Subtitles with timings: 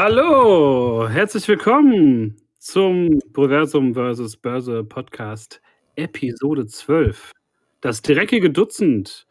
[0.00, 4.36] Hallo, herzlich willkommen zum Proversum vs.
[4.36, 5.60] Börse Podcast
[5.96, 7.32] Episode 12.
[7.80, 9.26] Das dreckige Dutzend.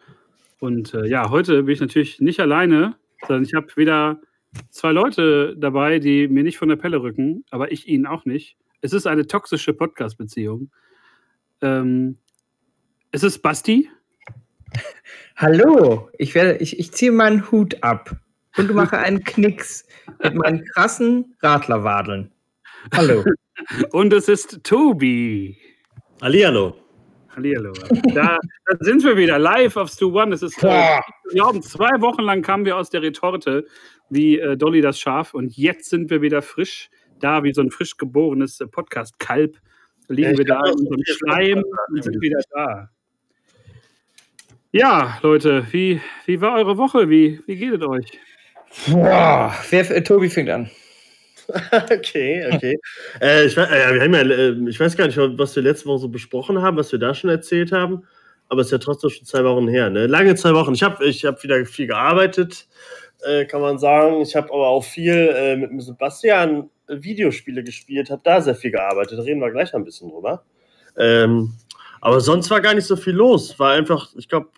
[0.59, 4.19] Und äh, ja, heute bin ich natürlich nicht alleine, sondern ich habe wieder
[4.69, 8.57] zwei Leute dabei, die mir nicht von der Pelle rücken, aber ich ihnen auch nicht.
[8.81, 10.69] Es ist eine toxische Podcast-Beziehung.
[11.61, 12.17] Ähm,
[13.13, 13.89] es ist Basti.
[15.37, 18.17] Hallo, ich, werde, ich, ich ziehe meinen Hut ab
[18.57, 19.85] und mache einen Knicks
[20.23, 22.31] mit meinen krassen Radlerwadeln.
[22.93, 23.23] Hallo.
[23.91, 25.57] Und es ist Tobi.
[26.21, 26.75] Hallihallo.
[27.35, 27.73] Hallihallo.
[28.13, 30.33] Da, da sind wir wieder live auf Stu One.
[30.33, 31.03] Es ist, Boah.
[31.25, 33.65] wir glauben, zwei Wochen lang kamen wir aus der Retorte
[34.09, 37.71] wie äh, Dolly das Schaf und jetzt sind wir wieder frisch da, wie so ein
[37.71, 39.57] frisch geborenes äh, Podcast-Kalb.
[40.07, 42.89] Liegen Ja, ich wir da in unserem Schleim und sind wieder da.
[44.71, 47.09] Ja, Leute, wie, wie war eure Woche?
[47.09, 48.19] Wie, wie geht es euch?
[48.87, 50.69] Boah, wer, äh, Tobi fängt an.
[51.73, 52.77] Okay, okay.
[53.21, 55.99] äh, ich, äh, wir haben ja, äh, ich weiß gar nicht, was wir letzte Woche
[55.99, 58.05] so besprochen haben, was wir da schon erzählt haben,
[58.49, 59.89] aber es ist ja trotzdem schon zwei Wochen her.
[59.89, 60.07] Ne?
[60.07, 60.73] Lange zwei Wochen.
[60.73, 62.67] Ich habe ich hab wieder viel gearbeitet,
[63.25, 64.21] äh, kann man sagen.
[64.21, 69.19] Ich habe aber auch viel äh, mit Sebastian Videospiele gespielt, habe da sehr viel gearbeitet.
[69.19, 70.43] Reden wir gleich ein bisschen drüber.
[70.97, 71.53] Ähm,
[72.01, 73.57] aber sonst war gar nicht so viel los.
[73.59, 74.49] War einfach, ich glaube,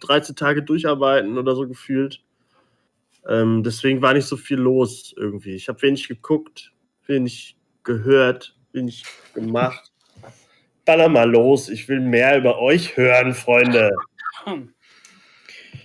[0.00, 2.22] 13 Tage durcharbeiten oder so gefühlt.
[3.28, 5.54] Ähm, deswegen war nicht so viel los irgendwie.
[5.54, 6.72] Ich habe wenig geguckt,
[7.06, 9.04] wenig gehört, wenig
[9.34, 9.92] gemacht.
[10.86, 13.90] Baller mal los, ich will mehr über euch hören, Freunde.
[14.46, 14.66] Ihr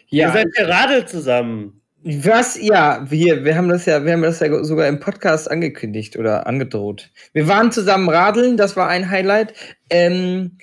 [0.10, 1.82] Ja, seid gerade zusammen.
[2.04, 2.58] was?
[2.62, 6.48] Ja, wir, wir haben das ja, wir haben das ja sogar im Podcast angekündigt oder
[6.48, 7.12] angedroht.
[7.34, 9.54] Wir waren zusammen radeln, das war ein Highlight.
[9.90, 10.58] Ähm,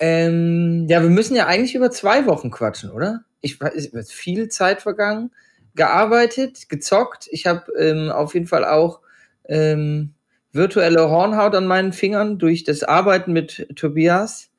[0.00, 3.24] ähm, ja, wir müssen ja eigentlich über zwei Wochen quatschen, oder?
[3.40, 5.30] Ich weiß, es ist viel Zeit vergangen,
[5.74, 7.28] gearbeitet, gezockt.
[7.30, 9.00] Ich habe ähm, auf jeden Fall auch
[9.48, 10.14] ähm,
[10.52, 14.50] virtuelle Hornhaut an meinen Fingern durch das Arbeiten mit Tobias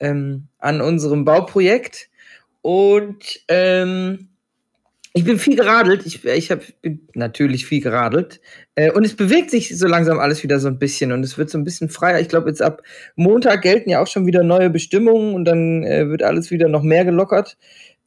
[0.00, 2.08] ähm, an unserem Bauprojekt.
[2.62, 4.28] Und ähm,
[5.16, 6.04] ich bin viel geradelt.
[6.04, 8.40] Ich, ich hab, bin natürlich viel geradelt.
[8.74, 11.48] Äh, und es bewegt sich so langsam alles wieder so ein bisschen und es wird
[11.48, 12.20] so ein bisschen freier.
[12.20, 12.82] Ich glaube, jetzt ab
[13.14, 16.82] Montag gelten ja auch schon wieder neue Bestimmungen und dann äh, wird alles wieder noch
[16.82, 17.56] mehr gelockert.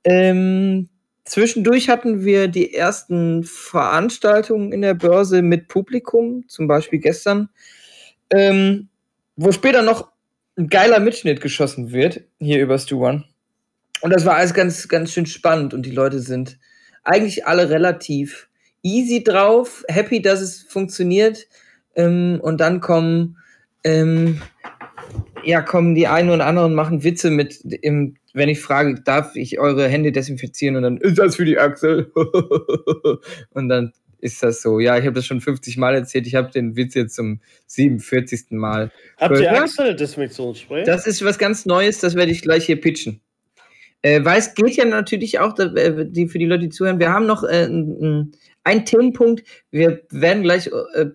[0.03, 0.89] Ähm,
[1.29, 7.49] zwischendurch hatten wir die ersten Veranstaltungen in der Börse mit Publikum, zum Beispiel gestern,
[8.31, 8.89] ähm,
[9.35, 10.09] wo später noch
[10.57, 13.23] ein geiler Mitschnitt geschossen wird, hier über Stu One.
[14.01, 16.57] Und das war alles ganz, ganz schön spannend und die Leute sind
[17.03, 18.49] eigentlich alle relativ
[18.81, 21.47] easy drauf, happy, dass es funktioniert.
[21.95, 23.37] Ähm, und dann kommen,
[23.83, 24.41] ähm,
[25.43, 29.59] ja, kommen die einen und anderen machen Witze mit, im, wenn ich frage, darf ich
[29.59, 30.75] eure Hände desinfizieren?
[30.75, 32.11] Und dann ist das für die Achsel.
[33.51, 33.91] und dann
[34.21, 34.79] ist das so.
[34.79, 36.27] Ja, ich habe das schon 50 Mal erzählt.
[36.27, 38.47] Ich habe den Witz jetzt zum 47.
[38.51, 38.91] Mal.
[39.17, 39.63] Habt ihr Ja.
[39.63, 40.83] Achseldesinfektionsspray?
[40.83, 43.21] Das ist was ganz Neues, das werde ich gleich hier pitchen.
[44.01, 47.11] Äh, weil es geht ja natürlich auch, äh, die, für die Leute, die zuhören, wir
[47.11, 48.31] haben noch äh, ein-
[48.63, 49.43] einen Themenpunkt.
[49.71, 51.05] Wir werden gleich äh,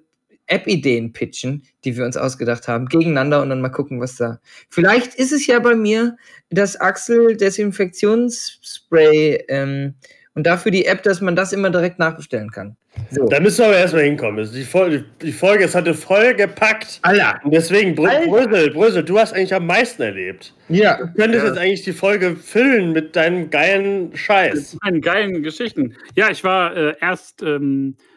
[0.47, 4.39] App-Ideen pitchen, die wir uns ausgedacht haben, gegeneinander und dann mal gucken, was da.
[4.69, 6.17] Vielleicht ist es ja bei mir
[6.51, 9.95] das Axel-Desinfektionsspray ähm,
[10.35, 12.77] und dafür die App, dass man das immer direkt nachbestellen kann.
[13.11, 13.27] So.
[13.27, 14.49] Da müssen wir aber erstmal hinkommen.
[14.53, 17.01] Die Folge, die Folge, es hatte voll gepackt.
[17.03, 17.41] Alter.
[17.43, 18.29] Und deswegen, Brü Alter.
[18.29, 20.55] Brösel, Brösel, du hast eigentlich am meisten erlebt.
[20.69, 20.99] Ja.
[20.99, 24.77] Du könntest jetzt eigentlich die Folge füllen mit deinem geilen Scheiß.
[24.83, 25.97] Meinen geilen Geschichten.
[26.15, 28.14] Ja, ich war äh, erst ähm, äh,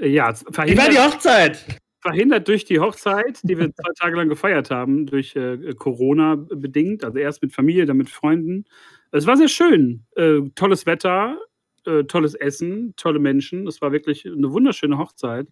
[0.00, 1.64] ja, Wie war verhindert, die Hochzeit?
[2.02, 7.04] verhindert durch die Hochzeit, die wir zwei Tage lang gefeiert haben, durch äh, Corona bedingt.
[7.04, 8.64] Also erst mit Familie, dann mit Freunden.
[9.12, 10.04] Es war sehr schön.
[10.16, 11.38] Äh, tolles Wetter,
[11.86, 13.66] äh, tolles Essen, tolle Menschen.
[13.68, 15.46] Es war wirklich eine wunderschöne Hochzeit.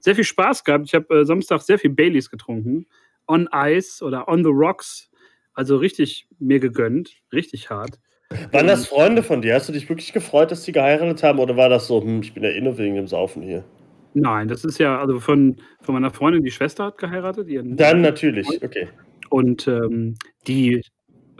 [0.00, 0.86] Sehr viel Spaß gehabt.
[0.86, 2.86] Ich habe äh, Samstag sehr viel Baileys getrunken.
[3.28, 5.08] On Ice oder On the Rocks.
[5.54, 7.12] Also richtig mir gegönnt.
[7.32, 8.00] Richtig hart.
[8.50, 9.54] Waren das Freunde von dir?
[9.54, 11.38] Hast du dich wirklich gefreut, dass die geheiratet haben?
[11.38, 13.62] Oder war das so, hm, ich bin ja eh nur wegen dem Saufen hier?
[14.14, 17.48] Nein, das ist ja, also von, von meiner Freundin, die Schwester hat geheiratet.
[17.48, 18.88] Ihren, Dann natürlich, okay.
[19.30, 20.16] Und ähm,
[20.46, 20.82] die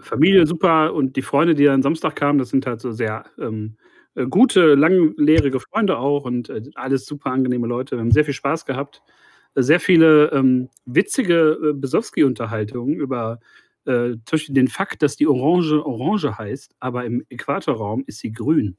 [0.00, 3.76] Familie super und die Freunde, die dann Samstag kamen, das sind halt so sehr ähm,
[4.14, 7.96] äh, gute, langlehrige Freunde auch und äh, alles super angenehme Leute.
[7.96, 9.02] Wir haben sehr viel Spaß gehabt.
[9.54, 13.38] Sehr viele ähm, witzige äh, Besowski-Unterhaltungen über
[13.84, 18.32] äh, zum Beispiel den Fakt, dass die Orange Orange heißt, aber im Äquatorraum ist sie
[18.32, 18.76] grün,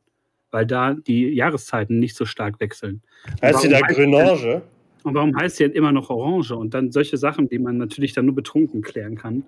[0.54, 3.02] weil da die Jahreszeiten nicht so stark wechseln.
[3.42, 4.62] Heißt sie da Greninge?
[5.04, 6.56] Und warum heißt sie denn immer noch Orange?
[6.56, 9.44] Und dann solche Sachen, die man natürlich dann nur betrunken klären kann.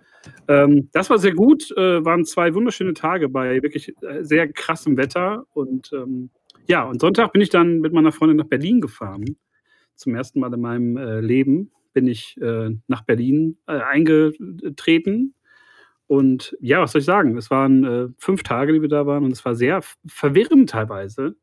[0.50, 4.98] Ähm, das war sehr gut, äh, waren zwei wunderschöne Tage bei wirklich äh, sehr krassem
[4.98, 5.46] Wetter.
[5.54, 6.30] Und ähm,
[6.68, 9.38] ja, und Sonntag bin ich dann mit meiner Freundin nach Berlin gefahren.
[9.96, 15.36] Zum ersten Mal in meinem äh, Leben bin ich äh, nach Berlin äh, eingetreten.
[16.08, 17.38] Und ja, was soll ich sagen?
[17.38, 21.36] Es waren äh, fünf Tage, die wir da waren, und es war sehr verwirrend teilweise.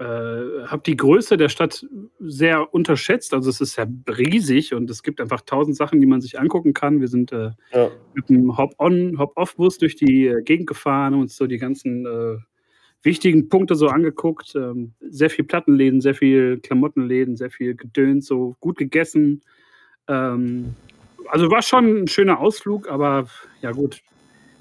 [0.00, 1.86] Äh, habe die Größe der Stadt
[2.20, 3.34] sehr unterschätzt.
[3.34, 6.72] Also es ist ja riesig und es gibt einfach tausend Sachen, die man sich angucken
[6.72, 7.02] kann.
[7.02, 7.90] Wir sind äh, ja.
[8.14, 12.38] mit einem Hop-on, Hop-off-Bus durch die äh, Gegend gefahren und uns so die ganzen äh,
[13.02, 14.54] wichtigen Punkte so angeguckt.
[14.54, 19.42] Ähm, sehr viel Plattenläden, sehr viel Klamottenläden, sehr viel Gedöns, so gut gegessen.
[20.08, 20.76] Ähm,
[21.28, 23.26] also war schon ein schöner Ausflug, aber
[23.62, 24.02] ja gut,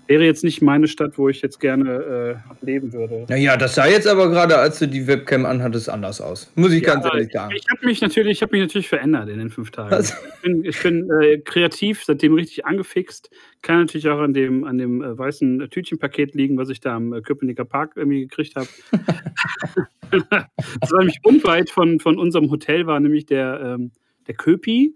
[0.10, 3.28] wäre jetzt nicht meine Stadt, wo ich jetzt gerne äh, leben würde.
[3.30, 6.52] Naja, das sah jetzt aber gerade, als du die Webcam anhattest, anders aus.
[6.56, 7.54] Muss ich ja, ganz ehrlich sagen.
[7.56, 9.92] Ich, ich habe mich natürlich, mich natürlich verändert in den fünf Tagen.
[9.92, 10.10] Was?
[10.12, 13.30] Ich bin, ich bin äh, kreativ, seitdem richtig angefixt.
[13.62, 17.14] Kann natürlich auch an dem, an dem äh, weißen Tütchenpaket liegen, was ich da am
[17.14, 18.68] äh, Köpenicker Park irgendwie gekriegt habe.
[20.12, 23.92] das war nämlich unweit von, von unserem Hotel, war nämlich der, ähm,
[24.26, 24.96] der Köpi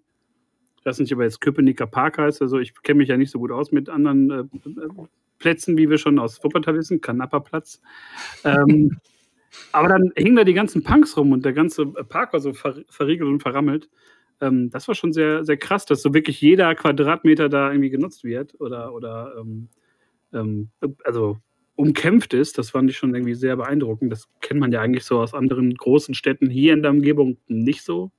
[0.83, 2.41] ich weiß nicht, ob er jetzt Köpenicker Park heißt.
[2.41, 4.43] Also ich kenne mich ja nicht so gut aus mit anderen äh,
[5.39, 7.81] Plätzen, wie wir schon aus Wuppertal wissen, Kanapperplatz.
[8.43, 8.99] Ähm,
[9.71, 12.83] aber dann hingen da die ganzen Punks rum und der ganze Park war so ver
[12.89, 13.89] verriegelt und verrammelt.
[14.41, 18.25] Ähm, das war schon sehr, sehr krass, dass so wirklich jeder Quadratmeter da irgendwie genutzt
[18.25, 19.69] wird oder, oder ähm,
[20.33, 20.69] ähm
[21.05, 21.37] also
[21.75, 22.57] umkämpft ist.
[22.57, 24.11] Das fand ich schon irgendwie sehr beeindruckend.
[24.11, 27.83] Das kennt man ja eigentlich so aus anderen großen Städten hier in der Umgebung nicht
[27.83, 28.11] so.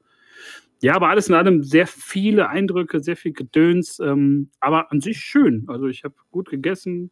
[0.85, 5.17] Ja, aber alles in allem sehr viele Eindrücke, sehr viel Gedöns, ähm, aber an sich
[5.17, 5.65] schön.
[5.67, 7.11] Also ich habe gut gegessen,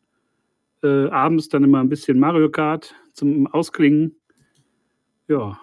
[0.83, 4.15] äh, abends dann immer ein bisschen Mario Kart zum Ausklingen.
[5.27, 5.59] Ja.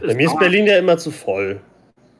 [0.00, 1.60] Bei mir ist Berlin ja immer zu voll.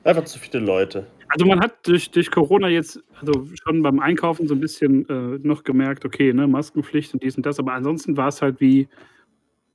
[0.03, 1.07] Einfach zu viele Leute.
[1.29, 5.39] Also man hat durch, durch Corona jetzt also schon beim Einkaufen so ein bisschen äh,
[5.43, 8.89] noch gemerkt, okay, ne, Maskenpflicht und dies und das, aber ansonsten war es halt wie,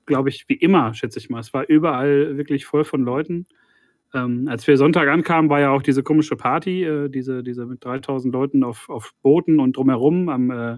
[0.05, 1.39] glaube ich, wie immer, schätze ich mal.
[1.39, 3.47] Es war überall wirklich voll von Leuten.
[4.13, 7.83] Ähm, als wir Sonntag ankamen, war ja auch diese komische Party, äh, diese, diese mit
[7.83, 10.77] 3000 Leuten auf, auf Booten und drumherum am äh,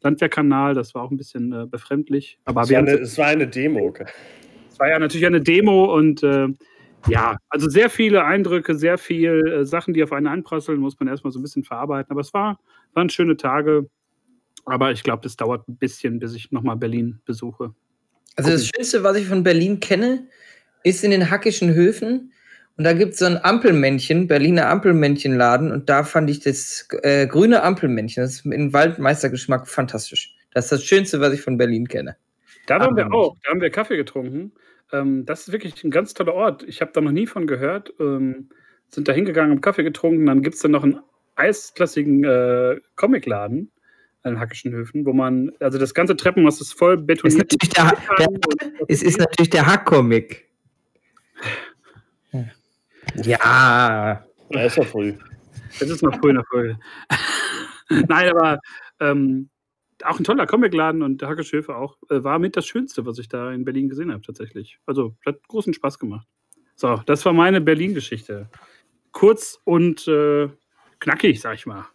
[0.00, 0.74] Landwehrkanal.
[0.74, 2.38] Das war auch ein bisschen äh, befremdlich.
[2.44, 3.94] Aber es, war eine, es war eine Demo.
[4.70, 6.48] Es war ja natürlich eine Demo und äh,
[7.08, 11.08] ja, also sehr viele Eindrücke, sehr viele äh, Sachen, die auf einen einprasseln, muss man
[11.08, 12.10] erstmal so ein bisschen verarbeiten.
[12.10, 12.58] Aber es war,
[12.94, 13.88] waren schöne Tage.
[14.64, 17.74] Aber ich glaube, das dauert ein bisschen, bis ich nochmal Berlin besuche.
[18.36, 20.28] Also das Schönste, was ich von Berlin kenne,
[20.84, 22.32] ist in den hackischen Höfen
[22.76, 25.70] und da gibt es so ein Ampelmännchen, Berliner Ampelmännchenladen.
[25.70, 30.34] Und da fand ich das äh, grüne Ampelmännchen, das ist in Waldmeistergeschmack fantastisch.
[30.52, 32.16] Das ist das Schönste, was ich von Berlin kenne.
[32.66, 33.36] Da waren wir auch.
[33.42, 34.52] Da haben wir Kaffee getrunken.
[34.92, 36.62] Ähm, das ist wirklich ein ganz toller Ort.
[36.62, 37.92] Ich habe da noch nie von gehört.
[37.98, 38.48] Ähm,
[38.88, 40.26] sind da hingegangen, haben Kaffee getrunken.
[40.26, 41.00] Dann gibt es da noch einen
[41.34, 43.70] eisklassigen äh, Comicladen
[44.22, 47.52] an Hackischen Höfen, wo man, also das ganze Treppenhaus ist voll betoniert.
[47.52, 48.28] Ist der, der,
[48.88, 50.51] es ist natürlich der Hackcomic.
[53.24, 54.24] Ja.
[54.50, 55.14] Ja, ist ja früh.
[55.80, 56.78] Es ist noch früh in der Folge.
[58.08, 58.58] Nein, aber
[59.00, 59.48] ähm,
[60.04, 63.18] auch ein toller Comicladen und der Hacke Schöfer auch äh, war mit das Schönste, was
[63.18, 64.78] ich da in Berlin gesehen habe, tatsächlich.
[64.86, 66.26] Also, hat großen Spaß gemacht.
[66.74, 68.48] So, das war meine Berlin-Geschichte.
[69.12, 70.48] Kurz und äh,
[71.00, 71.86] knackig, sag ich mal.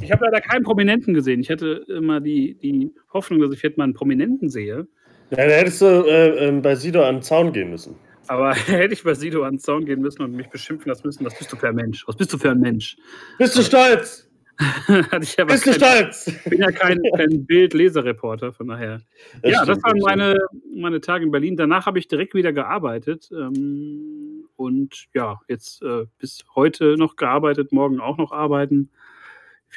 [0.00, 1.40] Ich habe leider keinen Prominenten gesehen.
[1.40, 4.86] Ich hatte immer die, die Hoffnung, dass ich jetzt mal einen Prominenten sehe.
[5.30, 7.96] Ja, da hättest du äh, ähm, bei Sido an den Zaun gehen müssen.
[8.28, 11.24] Aber hätte ich bei Sido an den Zaun gehen müssen und mich beschimpfen lassen müssen,
[11.24, 12.06] was bist du für ein Mensch?
[12.06, 12.96] Was bist du für ein Mensch?
[13.38, 14.28] Bist du stolz?
[15.46, 16.28] bist du stolz?
[16.28, 19.00] Ich bin ja kein, kein Bild-Leserreporter, von daher.
[19.42, 20.38] Das ja, das waren meine,
[20.72, 21.56] meine Tage in Berlin.
[21.56, 23.30] Danach habe ich direkt wieder gearbeitet.
[23.32, 28.90] Ähm, und ja, jetzt äh, bis heute noch gearbeitet, morgen auch noch arbeiten.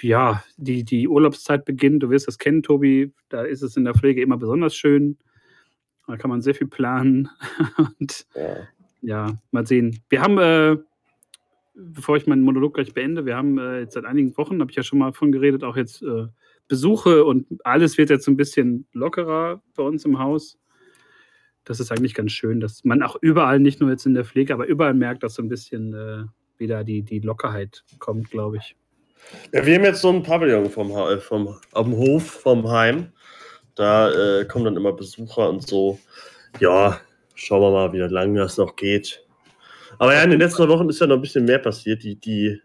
[0.01, 2.03] Ja, die, die Urlaubszeit beginnt.
[2.03, 3.13] Du wirst das kennen, Tobi.
[3.29, 5.17] Da ist es in der Pflege immer besonders schön.
[6.07, 7.29] Da kann man sehr viel planen.
[7.99, 8.57] Und ja,
[9.01, 10.01] ja mal sehen.
[10.09, 10.77] Wir haben, äh,
[11.75, 14.77] bevor ich meinen Monolog gleich beende, wir haben äh, jetzt seit einigen Wochen, habe ich
[14.77, 16.27] ja schon mal von geredet, auch jetzt äh,
[16.67, 20.57] Besuche und alles wird jetzt ein bisschen lockerer bei uns im Haus.
[21.63, 24.53] Das ist eigentlich ganz schön, dass man auch überall, nicht nur jetzt in der Pflege,
[24.53, 26.23] aber überall merkt, dass so ein bisschen äh,
[26.57, 28.75] wieder die, die Lockerheit kommt, glaube ich.
[29.53, 33.11] Ja, wir haben jetzt so ein Pavillon vom, vom, auf dem Hof vom Heim.
[33.77, 35.99] Da äh, kommen dann immer Besucher und so.
[36.59, 36.99] Ja,
[37.35, 39.23] schauen wir mal, wie lange das noch geht.
[39.99, 42.03] Aber ja, in den letzten Wochen ist ja noch ein bisschen mehr passiert.
[42.03, 42.59] Die, die,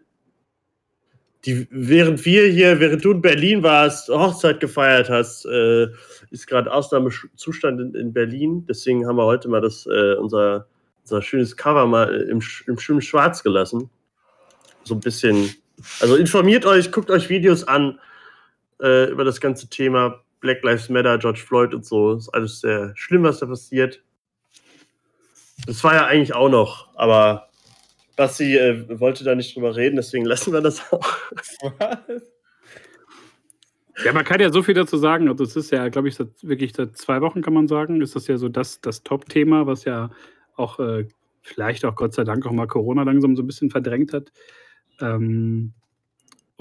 [1.45, 5.87] die, während wir hier, während du in Berlin warst, Hochzeit gefeiert hast, äh,
[6.31, 8.65] ist gerade Ausnahmezustand in, in, Berlin.
[8.67, 10.67] Deswegen haben wir heute mal das, äh, unser,
[11.03, 13.91] unser schönes Cover mal im, im schönen Schwarz gelassen.
[14.83, 15.53] So ein bisschen,
[15.99, 17.99] also informiert euch, guckt euch Videos an
[18.81, 22.13] äh, über das ganze Thema Black Lives Matter, George Floyd und so.
[22.13, 24.03] Ist alles sehr schlimm, was da passiert.
[25.65, 27.49] Das war ja eigentlich auch noch, aber
[28.15, 31.07] Basti äh, wollte da nicht drüber reden, deswegen lassen wir das auch.
[34.03, 35.29] Ja, man kann ja so viel dazu sagen.
[35.29, 38.15] Also es ist ja, glaube ich, seit, wirklich seit zwei Wochen kann man sagen, ist
[38.15, 40.09] das ja so das, das Top-Thema, was ja
[40.55, 41.07] auch äh,
[41.41, 44.31] vielleicht auch Gott sei Dank auch mal Corona langsam so ein bisschen verdrängt hat.
[44.99, 45.73] Ähm,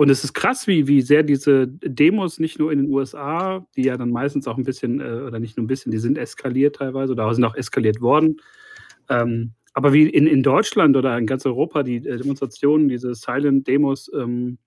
[0.03, 3.85] und es ist krass, wie, wie sehr diese Demos nicht nur in den USA, die
[3.85, 6.75] ja dann meistens auch ein bisschen, äh, oder nicht nur ein bisschen, die sind eskaliert
[6.75, 8.41] teilweise oder sind auch eskaliert worden.
[9.09, 14.11] Ähm, aber wie in, in Deutschland oder in ganz Europa die äh, Demonstrationen, diese Silent-Demos
[14.13, 14.59] ähm,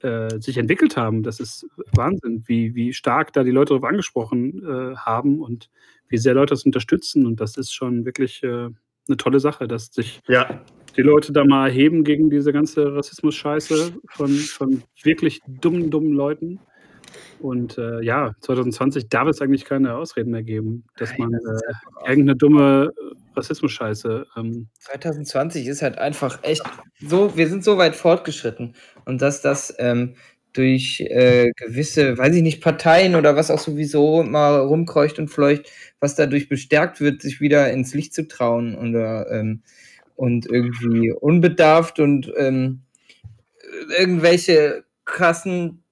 [0.00, 4.64] äh, sich entwickelt haben, das ist Wahnsinn, wie, wie stark da die Leute darauf angesprochen
[4.66, 5.70] äh, haben und
[6.08, 7.24] wie sehr Leute das unterstützen.
[7.24, 8.68] Und das ist schon wirklich äh,
[9.06, 10.60] eine tolle Sache, dass sich ja.
[10.96, 16.60] Die Leute da mal erheben gegen diese ganze Rassismus-Scheiße von, von wirklich dummen, dummen Leuten.
[17.40, 22.36] Und äh, ja, 2020 darf es eigentlich keine Ausreden mehr geben, dass man äh, irgendeine
[22.36, 22.92] dumme
[23.34, 24.26] Rassismus-Scheiße.
[24.36, 26.62] Ähm 2020 ist halt einfach echt
[27.00, 28.74] so, wir sind so weit fortgeschritten.
[29.04, 30.14] Und dass das ähm,
[30.52, 35.70] durch äh, gewisse, weiß ich nicht, Parteien oder was auch sowieso mal rumkreucht und fleucht,
[35.98, 39.62] was dadurch bestärkt wird, sich wieder ins Licht zu trauen oder, ähm,
[40.16, 42.82] und irgendwie unbedarft und ähm,
[43.98, 45.82] irgendwelche krassen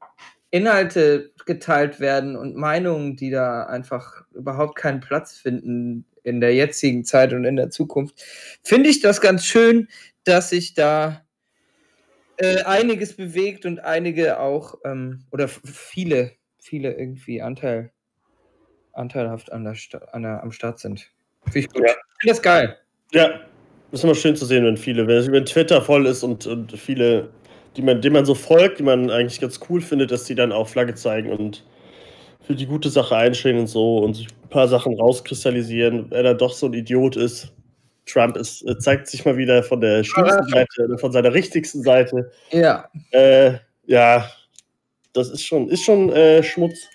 [0.50, 7.05] Inhalte geteilt werden und Meinungen, die da einfach überhaupt keinen Platz finden in der jetzigen
[7.05, 8.23] Zeit und in der Zukunft,
[8.62, 9.89] finde ich das ganz schön,
[10.25, 11.25] dass sich da
[12.37, 17.91] äh, einiges bewegt und einige auch, ähm, oder viele, viele irgendwie Anteil,
[18.93, 19.77] anteilhaft an der,
[20.12, 21.11] an der, am Start sind.
[21.45, 21.83] Finde ich gut.
[21.87, 21.95] Ja.
[22.19, 22.79] Finde das geil.
[23.12, 23.41] Ja,
[23.93, 27.29] ist immer schön zu sehen, wenn viele, wenn, wenn Twitter voll ist und, und viele,
[27.77, 30.53] die man, denen man so folgt, die man eigentlich ganz cool findet, dass die dann
[30.53, 31.65] auch Flagge zeigen und
[32.43, 36.35] für die gute Sache einstehen und so und sich ein paar Sachen rauskristallisieren, wer da
[36.35, 37.53] doch so ein Idiot ist.
[38.07, 42.31] Trump ist, äh, zeigt sich mal wieder von der schlimmsten Seite, von seiner richtigsten Seite.
[42.51, 42.89] Ja.
[43.13, 43.55] Äh,
[43.87, 44.29] ja,
[45.13, 46.89] das ist schon, ist schon äh, Schmutz.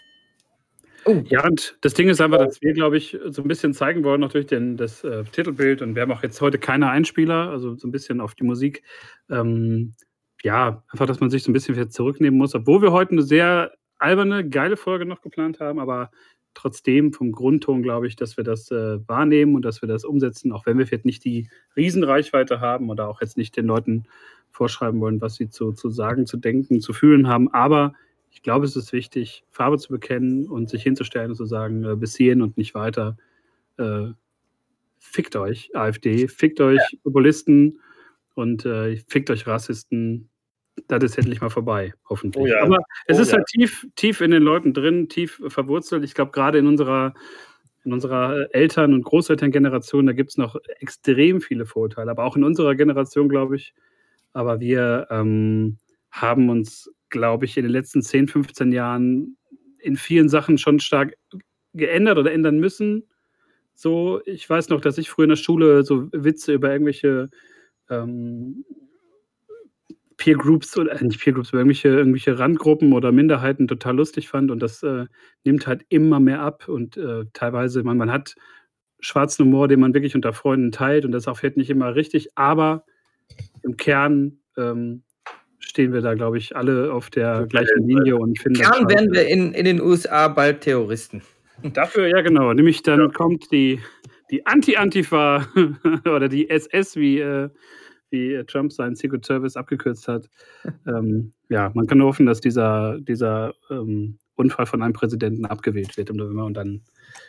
[1.08, 1.24] Oh.
[1.28, 4.22] Ja, und das Ding ist einfach, dass wir, glaube ich, so ein bisschen zeigen wollen,
[4.22, 7.88] natürlich den, das äh, Titelbild und wir haben auch jetzt heute keine Einspieler, also so
[7.88, 8.82] ein bisschen auf die Musik.
[9.30, 9.94] Ähm,
[10.42, 13.72] ja, einfach, dass man sich so ein bisschen zurücknehmen muss, obwohl wir heute eine sehr
[14.00, 16.10] alberne, geile Folge noch geplant haben, aber
[16.56, 20.52] trotzdem vom Grundton glaube ich, dass wir das äh, wahrnehmen und dass wir das umsetzen,
[20.52, 24.06] auch wenn wir vielleicht nicht die Riesenreichweite haben oder auch jetzt nicht den Leuten
[24.50, 27.54] vorschreiben wollen, was sie zu, zu sagen, zu denken, zu fühlen haben.
[27.54, 27.94] Aber
[28.36, 31.96] ich glaube, es ist wichtig, Farbe zu bekennen und sich hinzustellen und zu sagen, äh,
[31.96, 33.16] bis hierhin und nicht weiter.
[33.78, 34.10] Äh,
[35.00, 37.00] fickt euch, AfD, fickt euch ja.
[37.04, 37.80] Populisten
[38.34, 40.30] und äh, fickt euch Rassisten
[40.88, 42.44] das ist endlich mal vorbei, hoffentlich.
[42.44, 42.62] Oh ja.
[42.62, 43.38] Aber es oh ist ja.
[43.38, 46.04] halt tief, tief in den Leuten drin, tief verwurzelt.
[46.04, 47.14] Ich glaube, gerade in unserer,
[47.86, 52.44] in unserer Eltern- und Großelterngeneration, da gibt es noch extrem viele Vorurteile, aber auch in
[52.44, 53.74] unserer Generation, glaube ich.
[54.34, 55.78] Aber wir ähm,
[56.12, 59.38] haben uns, glaube ich, in den letzten 10, 15 Jahren
[59.80, 61.14] in vielen Sachen schon stark
[61.74, 63.04] geändert oder ändern müssen.
[63.74, 67.30] So, ich weiß noch, dass ich früher in der Schule so Witze über irgendwelche
[67.90, 68.66] ähm,
[70.18, 74.30] Peer Groups oder äh, nicht Peer Groups, aber irgendwelche, irgendwelche Randgruppen oder Minderheiten total lustig
[74.30, 75.06] fand und das äh,
[75.44, 78.36] nimmt halt immer mehr ab und äh, teilweise, man, man hat
[79.00, 82.30] schwarzen Humor, den man wirklich unter Freunden teilt und das auch vielleicht nicht immer richtig,
[82.36, 82.86] aber
[83.62, 85.04] im Kern ähm,
[85.76, 89.28] stehen wir da, glaube ich, alle auf der gleichen Linie und finden Kern werden wir
[89.28, 91.22] in, in den USA bald Terroristen.
[91.74, 93.08] Dafür, ja genau, nämlich dann ja.
[93.10, 93.82] kommt die,
[94.32, 95.46] die Anti-Antifa
[96.06, 97.50] oder die SS, wie äh,
[98.10, 100.30] wie Trump seinen Secret Service abgekürzt hat.
[100.88, 105.98] ähm, ja, man kann nur hoffen, dass dieser, dieser ähm, Unfall von einem Präsidenten abgewählt
[105.98, 106.84] wird im November und dann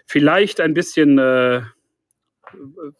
[0.06, 1.62] vielleicht ein bisschen äh,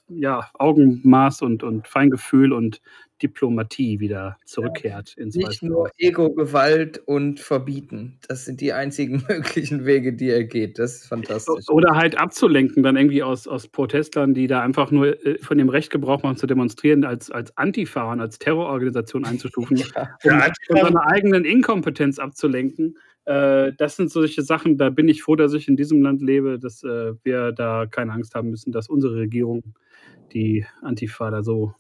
[0.09, 2.81] ja, Augenmaß und, und Feingefühl und
[3.23, 5.15] Diplomatie wieder zurückkehrt.
[5.17, 8.19] Ja, nicht nur Ego, Gewalt und Verbieten.
[8.29, 10.79] Das sind die einzigen möglichen Wege, die er geht.
[10.79, 11.69] Das ist fantastisch.
[11.69, 15.69] Oder halt abzulenken, dann irgendwie aus, aus Protestlern, die da einfach nur äh, von dem
[15.69, 20.19] Recht Gebrauch machen zu demonstrieren, als, als Antifa und als Terrororganisation einzustufen, ja.
[20.25, 22.99] um ja, von seiner eigenen Inkompetenz abzulenken.
[23.27, 26.59] Äh, das sind solche Sachen, da bin ich froh, dass ich in diesem Land lebe,
[26.59, 29.75] dass äh, wir da keine Angst haben müssen, dass unsere Regierung
[30.33, 31.75] die Antifa da so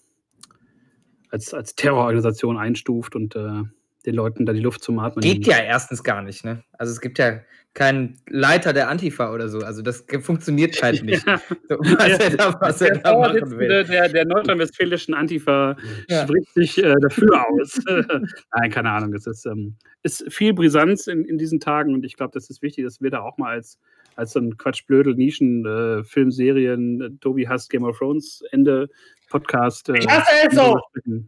[1.30, 3.62] als, als Terrororganisation einstuft und äh,
[4.06, 5.22] den Leuten da die Luft zum Atmen.
[5.22, 6.64] Geht ja erstens gar nicht, ne?
[6.72, 7.40] Also es gibt ja
[7.76, 9.58] keinen Leiter der Antifa oder so.
[9.58, 11.24] Also das funktioniert halt nicht.
[11.26, 11.38] Ja.
[11.68, 12.16] So, was Ja.
[12.16, 13.84] er da, was er Der da machen will.
[13.84, 15.76] der, der nordrhein-westfälischen Antifa
[16.08, 16.22] Ja.
[16.24, 17.78] spricht sich äh, dafür aus.
[18.56, 19.12] Nein, keine Ahnung.
[19.12, 22.62] Es ist, ähm, ist viel Brisanz in, in diesen Tagen und ich glaube, das ist
[22.62, 23.78] wichtig, dass wir da auch mal als,
[24.16, 28.88] als so ein Quatschblödel Nischen äh, Filmserien äh, Tobi hasst Game of Thrones Ende
[29.28, 29.90] Podcast.
[29.90, 30.80] Äh, Ich hasse es so!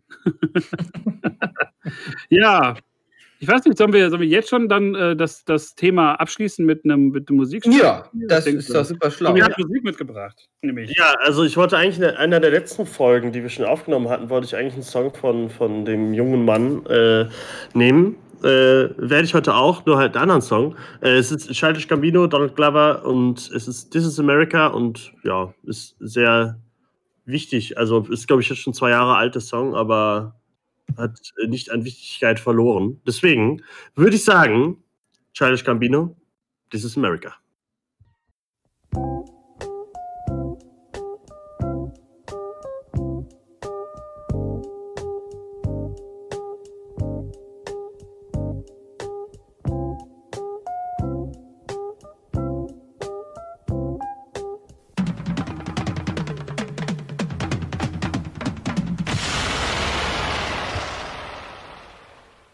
[2.31, 2.75] ja.
[3.40, 6.66] Ich weiß nicht, sollen wir, sollen wir jetzt schon dann äh, das, das Thema abschließen
[6.66, 7.80] mit einem, mit Musikstück?
[7.80, 8.75] Ja, das denkst ist du?
[8.75, 9.30] doch super schlau.
[9.30, 10.97] Tobi hat Musik mitgebracht, nämlich.
[10.97, 14.28] Ja, also ich wollte eigentlich in einer der letzten Folgen, die wir schon aufgenommen hatten,
[14.28, 17.26] wollte ich eigentlich einen Song von, von dem jungen Mann äh,
[17.75, 18.16] nehmen.
[18.42, 20.76] Äh, werde ich heute auch, nur halt einen anderen Song.
[21.00, 25.52] Äh, es ist Childish Gambino, Donald Glover und es ist This is America und ja,
[25.64, 26.59] ist sehr
[27.25, 27.78] wichtig.
[27.78, 30.35] Also ist, glaube ich, jetzt schon zwei Jahre alter Song, aber
[30.97, 33.00] hat äh, nicht an Wichtigkeit verloren.
[33.07, 33.62] Deswegen
[33.95, 34.83] würde ich sagen,
[35.33, 36.16] Childish Gambino,
[36.71, 37.35] This is America.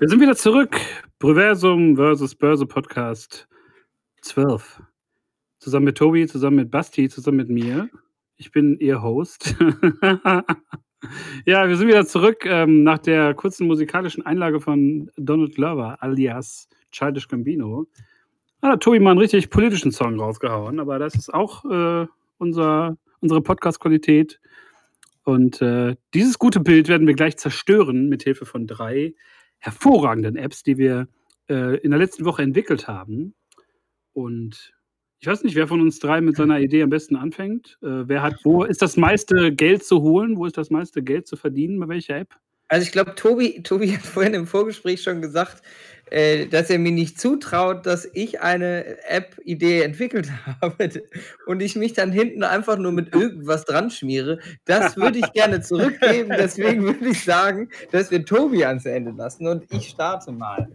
[0.05, 0.79] Wir sind wieder zurück.
[1.19, 3.49] Proversum versus Börse Podcast
[4.21, 4.83] 12.
[5.59, 7.89] Zusammen mit Tobi, zusammen mit Basti, zusammen mit mir.
[8.37, 9.57] Ich bin Ihr Host.
[11.47, 16.69] ja, wir sind wieder zurück ähm, nach der kurzen musikalischen Einlage von Donald Glover alias
[16.93, 17.87] Childish Gambino.
[18.61, 22.07] Da hat Tobi mal einen richtig politischen Song rausgehauen, aber das ist auch äh,
[22.37, 24.39] unser, unsere Podcast-Qualität.
[25.23, 29.15] Und äh, dieses gute Bild werden wir gleich zerstören mit Hilfe von drei
[29.65, 31.09] hervorragenden Apps, die wir
[31.49, 33.35] äh, in der letzten Woche entwickelt haben.
[34.13, 34.75] Und
[35.21, 37.79] ich weiß nicht, wer von uns drei mit seiner Idee am besten anfängt.
[37.83, 40.37] Äh, wer hat, wo ist das meiste Geld zu holen?
[40.37, 41.81] Wo ist das meiste Geld zu verdienen?
[41.81, 42.35] Bei welcher App?
[42.69, 45.63] Also ich glaube, Tobi, Tobi hat vorhin im Vorgespräch schon gesagt,
[46.11, 51.03] äh, dass er mir nicht zutraut, dass ich eine App-Idee entwickelt habe
[51.47, 54.39] und ich mich dann hinten einfach nur mit irgendwas dran schmiere.
[54.65, 56.31] Das würde ich gerne zurückgeben.
[56.39, 60.69] Deswegen würde ich sagen, dass wir Tobi ans Ende lassen und ich starte mal.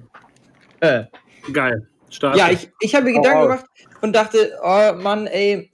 [0.79, 1.03] Äh,
[1.53, 1.87] Geil.
[2.09, 2.37] Start.
[2.37, 3.65] ja, ich, ich habe mir Gedanken gemacht
[4.01, 5.69] und dachte, oh Mann, ey,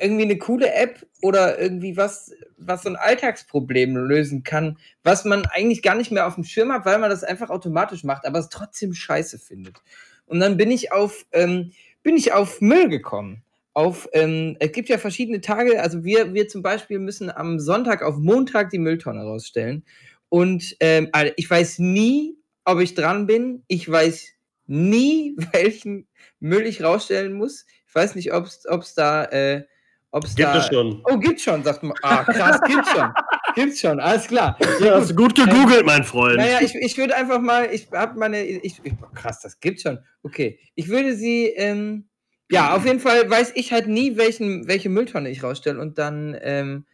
[0.00, 5.46] irgendwie eine coole App oder irgendwie was, was so ein Alltagsproblem lösen kann, was man
[5.46, 8.38] eigentlich gar nicht mehr auf dem Schirm hat, weil man das einfach automatisch macht, aber
[8.38, 9.82] es trotzdem scheiße findet.
[10.26, 13.42] Und dann bin ich auf, ähm, bin ich auf Müll gekommen.
[13.72, 18.02] Auf, ähm, es gibt ja verschiedene Tage, also wir, wir zum Beispiel müssen am Sonntag
[18.02, 19.84] auf Montag die Mülltonne rausstellen.
[20.28, 23.64] Und ähm, also ich weiß nie, ob ich dran bin.
[23.68, 24.32] Ich weiß
[24.66, 26.06] nie, welchen
[26.38, 27.66] Müll ich rausstellen muss.
[27.86, 29.64] Ich weiß nicht, ob es da, äh,
[30.12, 30.58] ob es Gibt da.
[30.58, 31.02] es schon.
[31.04, 31.94] Oh, gibt's schon, sagt man.
[32.02, 33.12] Ah, krass, gibt's schon.
[33.54, 34.56] Gibt's schon, alles klar.
[34.80, 36.36] Ja, hast du gut gegoogelt, mein Freund.
[36.36, 39.98] Naja, ich, ich würde einfach mal, ich habe meine, ich, ich, krass, das gibt's schon.
[40.22, 42.08] Okay, ich würde sie, ähm,
[42.50, 46.36] ja, auf jeden Fall weiß ich halt nie, welchen, welche Mülltonne ich rausstelle und dann
[46.42, 46.86] ähm,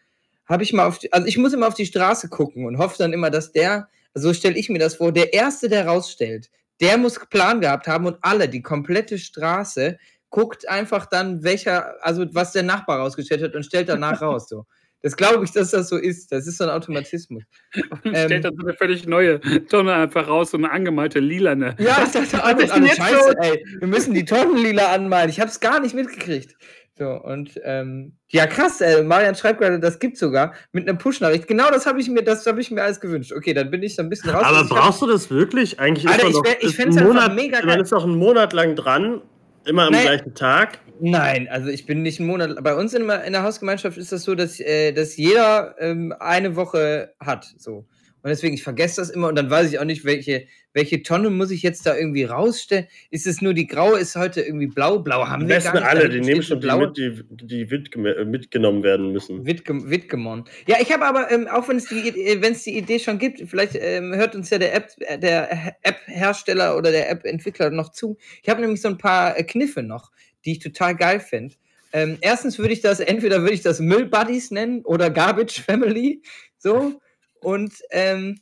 [0.46, 2.96] habe ich mal auf, die, also ich muss immer auf die Straße gucken und hoffe
[2.98, 6.50] dann immer, dass der, so stelle ich mir das vor, der Erste, der rausstellt,
[6.80, 9.98] der muss Plan gehabt haben und alle, die komplette Straße,
[10.30, 14.48] guckt einfach dann, welcher, also was der Nachbar rausgestellt hat und stellt danach raus.
[14.48, 14.66] So.
[15.02, 16.32] Das glaube ich, dass das so ist.
[16.32, 17.44] Das ist so ein Automatismus.
[18.00, 21.76] Stellt ähm, dann so eine völlig neue Tonne einfach raus, so eine angemalte lilane.
[21.78, 23.34] Ja, ich dachte, alles, ist denn alles jetzt scheiße, los?
[23.40, 23.64] ey.
[23.78, 25.30] Wir müssen die Tonnenlila anmalen.
[25.30, 26.56] Ich habe es gar nicht mitgekriegt.
[26.98, 29.04] So, und ähm, ja, krass, ey.
[29.04, 31.46] Marian schreibt gerade, das gibt sogar mit einer Push-Nachricht.
[31.46, 33.32] Genau das habe ich mir, das habe ich mir alles gewünscht.
[33.36, 34.44] Okay, dann bin ich so ein bisschen raus.
[34.44, 35.78] Aber ich hab- brauchst du das wirklich?
[35.78, 37.80] Eigentlich Alter, ist ich man, doch, ich ist ein einfach Monat, mega man geil.
[37.82, 39.20] ist doch einen Monat lang dran,
[39.66, 40.02] immer am Nee.
[40.02, 40.78] gleichen Tag.
[41.00, 42.62] Nein, also ich bin nicht einen Monat.
[42.62, 46.14] Bei uns in, der- in der Hausgemeinschaft ist das so, dass, äh, dass jeder ähm,
[46.18, 47.46] eine Woche hat.
[47.58, 47.86] So.
[48.26, 51.30] Und deswegen, ich vergesse das immer und dann weiß ich auch nicht, welche, welche Tonne
[51.30, 52.88] muss ich jetzt da irgendwie rausstellen.
[53.12, 54.98] Ist es nur die graue, ist heute irgendwie blau?
[54.98, 55.84] Blau haben wir gar nicht.
[55.84, 56.88] alle, Da die nehmen schon die, blaue.
[56.88, 59.46] mit, die, die mitgeme- äh, mitgenommen werden müssen.
[59.46, 60.44] Wittgemon.
[60.66, 63.18] Ja, ich habe aber, ähm, auch wenn es die, äh, wenn es die Idee schon
[63.20, 67.92] gibt, vielleicht ähm, hört uns ja der App, äh, der App-Hersteller oder der App-Entwickler noch
[67.92, 68.18] zu.
[68.42, 70.10] Ich habe nämlich so ein paar Kniffe noch,
[70.44, 71.54] die ich total geil finde.
[71.92, 76.22] Ähm, erstens würde ich das, entweder würde ich das Müll Buddies nennen oder Garbage Family.
[76.58, 77.00] So.
[77.40, 78.40] Und ähm,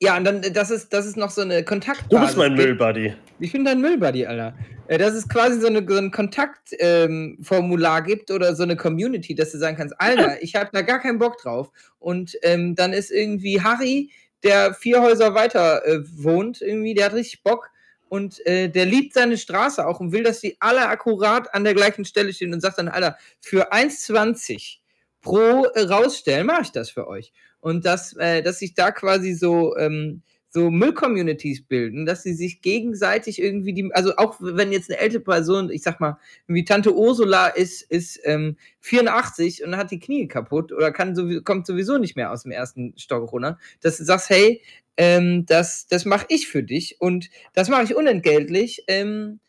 [0.00, 2.08] ja, und dann, äh, das ist, das ist noch so eine Kontaktbasis.
[2.10, 3.14] Du bist mein Müllbuddy.
[3.40, 4.54] ich bin dein Müllbuddy, Alter.
[4.86, 9.34] Äh, Dass es quasi so, eine, so ein Kontaktformular ähm, gibt oder so eine Community,
[9.34, 11.70] dass du sagen kannst, Alter, ich habe da gar keinen Bock drauf.
[11.98, 14.10] Und ähm, dann ist irgendwie Harry,
[14.44, 17.70] der vier Häuser weiter äh, wohnt, irgendwie, der hat richtig Bock
[18.08, 21.74] und äh, der liebt seine Straße auch und will, dass die alle akkurat an der
[21.74, 24.78] gleichen Stelle stehen und sagt dann, Alter, für 1,20
[25.20, 27.32] pro äh, rausstellen, mache ich das für euch.
[27.60, 32.62] Und dass, äh, dass sich da quasi so, ähm, so Müll-Communities bilden, dass sie sich
[32.62, 36.94] gegenseitig irgendwie die, also auch wenn jetzt eine ältere Person, ich sag mal, wie Tante
[36.94, 41.98] Ursula ist, ist ähm, 84 und hat die Knie kaputt oder kann sowieso, kommt sowieso
[41.98, 44.62] nicht mehr aus dem ersten Stock runter, dass du sagst, hey,
[44.96, 48.84] ähm, das, das mache ich für dich und das mache ich unentgeltlich.
[48.88, 49.40] Ähm,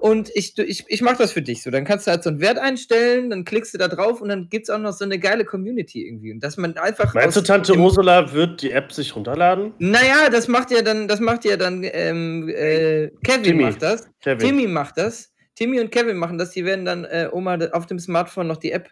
[0.00, 1.70] und ich, ich, ich mache das für dich so.
[1.70, 4.48] Dann kannst du halt so einen Wert einstellen, dann klickst du da drauf und dann
[4.48, 6.32] gibt es auch noch so eine geile Community irgendwie.
[6.32, 7.14] Und dass man einfach.
[7.14, 9.74] Meinst du, Tante Ursula wird die App sich runterladen?
[9.78, 13.62] Naja, das macht ja dann, das macht ja dann ähm, äh, Kevin Timmy.
[13.64, 14.08] macht das.
[14.20, 14.38] Kevin.
[14.38, 15.32] Timmy macht das.
[15.54, 16.50] Timmy und Kevin machen das.
[16.52, 18.88] Die werden dann äh, Oma auf dem Smartphone noch die App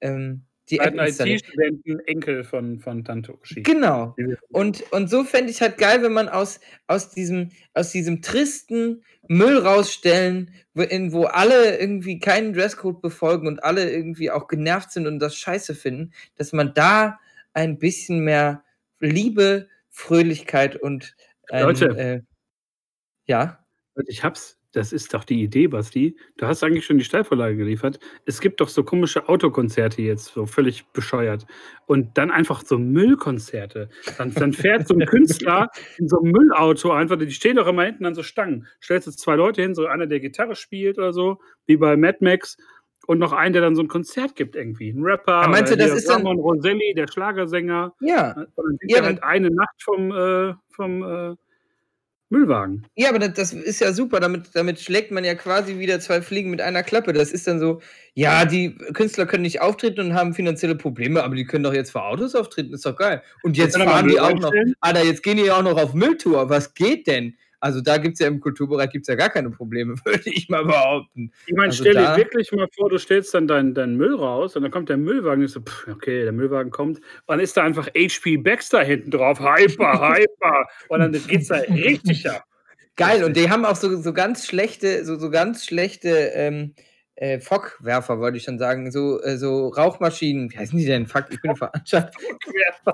[0.00, 3.62] ähm, die App IT-Studenten, Enkel von, von Tante Uschi.
[3.62, 4.14] Genau.
[4.50, 9.02] Und, und so fände ich halt geil, wenn man aus, aus, diesem, aus diesem tristen
[9.28, 14.92] Müll rausstellen, wo, in, wo alle irgendwie keinen Dresscode befolgen und alle irgendwie auch genervt
[14.92, 17.18] sind und das scheiße finden, dass man da
[17.52, 18.64] ein bisschen mehr
[19.00, 21.16] Liebe, Fröhlichkeit und
[21.50, 22.20] ein, Leute, äh,
[23.26, 23.64] ja.
[24.06, 26.16] Ich hab's das ist doch die Idee, Basti.
[26.38, 28.00] Du hast eigentlich schon die Steilvorlage geliefert.
[28.24, 31.46] Es gibt doch so komische Autokonzerte jetzt, so völlig bescheuert.
[31.86, 33.90] Und dann einfach so Müllkonzerte.
[34.16, 37.84] Dann, dann fährt so ein Künstler in so einem Müllauto einfach, die stehen doch immer
[37.84, 38.66] hinten an so Stangen.
[38.82, 42.18] Stellst jetzt zwei Leute hin, so einer, der Gitarre spielt oder so, wie bei Mad
[42.20, 42.56] Max.
[43.06, 44.90] Und noch einen, der dann so ein Konzert gibt irgendwie.
[44.90, 45.34] Ein Rapper.
[45.34, 46.44] Aber meinst du, das ist Ramon dann...
[46.44, 47.92] Roselli, der Schlagersänger.
[48.00, 48.46] Ja.
[48.54, 51.34] Und dann ja, halt eine Nacht vom, äh, vom äh,
[52.32, 52.86] Müllwagen.
[52.96, 54.18] Ja, aber das, das, ist ja super.
[54.18, 57.12] Damit, damit schlägt man ja quasi wieder zwei Fliegen mit einer Klappe.
[57.12, 57.80] Das ist dann so,
[58.14, 61.90] ja, die Künstler können nicht auftreten und haben finanzielle Probleme, aber die können doch jetzt
[61.92, 62.72] vor Autos auftreten.
[62.72, 63.22] Ist doch geil.
[63.42, 64.52] Und jetzt fahren die auch noch.
[64.80, 66.48] Alter, jetzt gehen die auch noch auf Mülltour.
[66.48, 67.36] Was geht denn?
[67.62, 70.64] Also da gibt es ja im Kulturbereich gibt's ja gar keine Probleme, würde ich mal
[70.64, 71.30] behaupten.
[71.46, 74.56] Ich meine, also stell dir wirklich mal vor, du stellst dann deinen dein Müll raus
[74.56, 77.56] und dann kommt der Müllwagen und so, pff, okay, der Müllwagen kommt, und dann ist
[77.56, 82.44] da einfach HP Baxter hinten drauf, hyper, hyper, und dann geht's da richtig ab.
[82.96, 86.74] Geil, und die haben auch so, so ganz schlechte, so, so ganz schlechte ähm,
[87.22, 90.50] äh, Fockwerfer, wollte ich schon sagen, so, äh, so Rauchmaschinen.
[90.50, 91.06] Wie heißen die denn?
[91.06, 92.16] Fuck, ich bin veranstaltet.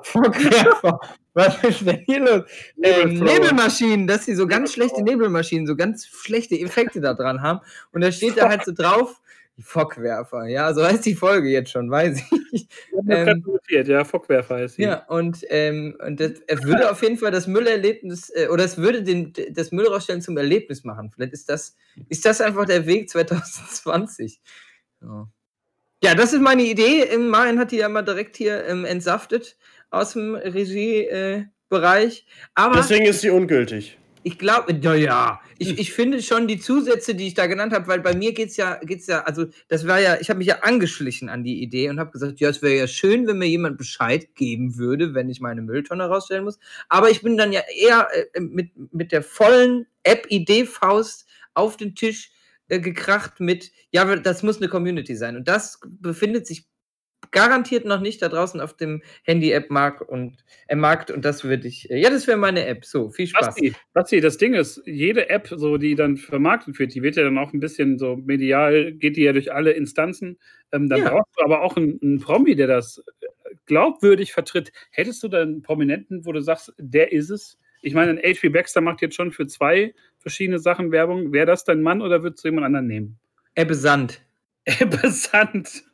[0.03, 1.01] Fockwerfer.
[1.33, 2.43] Was ist denn hier los?
[2.83, 7.61] Ähm, Nebelmaschinen, dass sie so ganz schlechte Nebelmaschinen, so ganz schlechte Effekte da dran haben.
[7.93, 9.19] Und da steht da halt so drauf,
[9.57, 12.38] die Fockwerfer, ja, so heißt die Folge jetzt schon, weiß ich.
[13.09, 14.83] Ähm, ja, Fockwerfer heißt sie.
[14.83, 18.77] Ja, und, ähm, und das, es würde auf jeden Fall das Müllerlebnis, äh, oder es
[18.77, 21.11] würde den, das Müll rausstellen zum Erlebnis machen.
[21.11, 21.77] Vielleicht ist das,
[22.09, 24.41] ist das einfach der Weg 2020.
[25.03, 25.29] Ja.
[26.03, 27.03] ja das ist meine Idee.
[27.03, 29.57] Ähm, Marian hat die ja mal direkt hier ähm, entsaftet
[29.91, 32.27] aus dem Regiebereich.
[32.57, 33.99] Äh, Deswegen ist sie ungültig.
[34.29, 38.01] Ich glaube, naja, ich, ich finde schon die Zusätze, die ich da genannt habe, weil
[38.01, 40.59] bei mir geht es ja, geht's ja, also das war ja, ich habe mich ja
[40.61, 43.79] angeschlichen an die Idee und habe gesagt, ja, es wäre ja schön, wenn mir jemand
[43.79, 46.59] Bescheid geben würde, wenn ich meine Mülltonne rausstellen muss.
[46.91, 52.31] Aber ich bin dann ja eher äh, mit, mit der vollen App-Idee-Faust auf den Tisch
[52.69, 55.37] äh, gekracht mit, ja, das muss eine Community sein.
[55.37, 56.67] Und das befindet sich
[57.31, 61.91] garantiert noch nicht da draußen auf dem Handy-App-Markt und, äh, Markt und das würde ich,
[61.91, 62.85] äh, ja, das wäre meine App.
[62.85, 63.47] So, viel Spaß.
[63.47, 67.25] Basti, Basti, das Ding ist, jede App, so, die dann vermarktet wird, die wird ja
[67.25, 70.39] dann auch ein bisschen so medial, geht die ja durch alle Instanzen.
[70.73, 71.11] Ähm, dann ja.
[71.11, 73.27] brauchst du aber auch einen, einen Promi, der das äh,
[73.67, 74.73] glaubwürdig vertritt.
[74.91, 77.59] Hättest du da einen Prominenten, wo du sagst, der ist es?
[77.81, 81.33] Ich meine, ein HP Baxter macht jetzt schon für zwei verschiedene Sachen Werbung.
[81.33, 83.19] Wäre das dein Mann oder würdest du jemand anderen nehmen?
[83.55, 84.21] Ebbe Sand.
[84.65, 85.85] Ebbe Sand.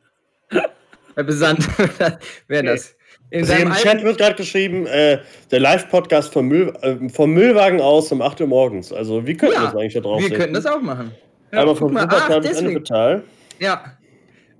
[1.23, 1.67] Besandt
[2.47, 2.95] wäre das.
[3.31, 7.81] In also Im Chat wird gerade geschrieben, äh, der Live-Podcast vom, Müll, äh, vom Müllwagen
[7.81, 8.93] aus um 8 Uhr morgens.
[8.93, 11.11] Also, wie könnten ja, das eigentlich da drauf Wir könnten das auch machen.
[11.51, 13.23] Ja, Einmal vom Wuppertal bis Ennepetal.
[13.59, 13.97] Ja.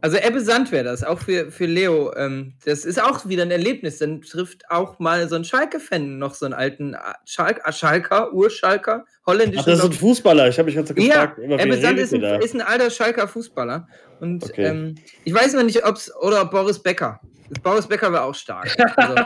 [0.05, 2.13] Also Ebbe Sand wäre das, auch für, für Leo.
[2.15, 3.97] Ähm, das ist auch wieder ein Erlebnis.
[3.97, 8.31] Dann trifft auch mal so ein Schalke-Fan noch so einen alten äh, Schalk, äh, Schalker,
[8.31, 9.61] Urschalker, holländischen.
[9.61, 10.47] Ach, das ist ein Fußballer.
[10.47, 11.39] Ich habe mich jetzt gefragt.
[11.39, 13.87] Ja, Ebbe Sand ist ein, ist ein, alter Schalker Fußballer.
[14.19, 14.65] Und okay.
[14.65, 17.19] ähm, ich weiß noch nicht, ob es, oder Boris Becker.
[17.63, 18.77] Boris Becker wäre auch stark.
[18.97, 19.15] Also,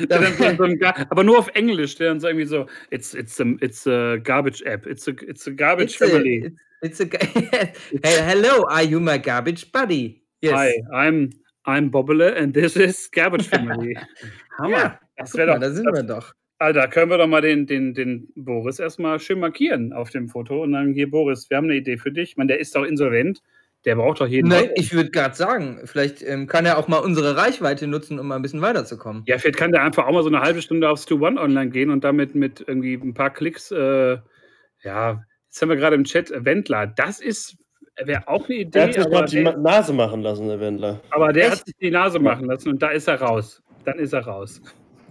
[1.08, 4.60] aber nur auf Englisch, der dann so irgendwie so, it's, it's, a, it's a garbage
[4.62, 6.52] app, it's a, it's a garbage it's family.
[6.82, 10.22] It's, a, hey, hello, are you my garbage buddy?
[10.42, 10.52] Yes.
[10.52, 11.30] Hi, I'm,
[11.64, 13.96] I'm Bobbele and this is Garbage Family.
[14.58, 14.70] Hammer.
[14.70, 15.60] Ja, das wäre doch.
[15.60, 16.34] Da sind wir doch.
[16.58, 20.62] Alter, können wir doch mal den, den, den Boris erstmal schön markieren auf dem Foto
[20.62, 22.30] und dann hier, Boris, wir haben eine Idee für dich.
[22.30, 23.42] Ich meine, der ist doch insolvent
[23.84, 26.98] Der braucht doch jeden Nein, ich würde gerade sagen, vielleicht ähm, kann er auch mal
[26.98, 29.22] unsere Reichweite nutzen, um mal ein bisschen weiterzukommen.
[29.26, 31.70] Ja, vielleicht kann der einfach auch mal so eine halbe Stunde auf Stu One online
[31.70, 34.18] gehen und damit mit irgendwie ein paar Klicks, äh,
[34.82, 35.24] ja,
[35.56, 36.86] jetzt haben wir gerade im Chat äh, Wendler.
[36.86, 37.56] Das ist,
[38.04, 40.60] wäre auch eine Idee, Der hat sich aber, gerade die der, Nase machen lassen, der
[40.60, 41.00] Wendler.
[41.10, 41.66] aber der hat Echt?
[41.66, 43.62] sich die Nase machen lassen und da ist er raus.
[43.84, 44.60] Dann ist er raus.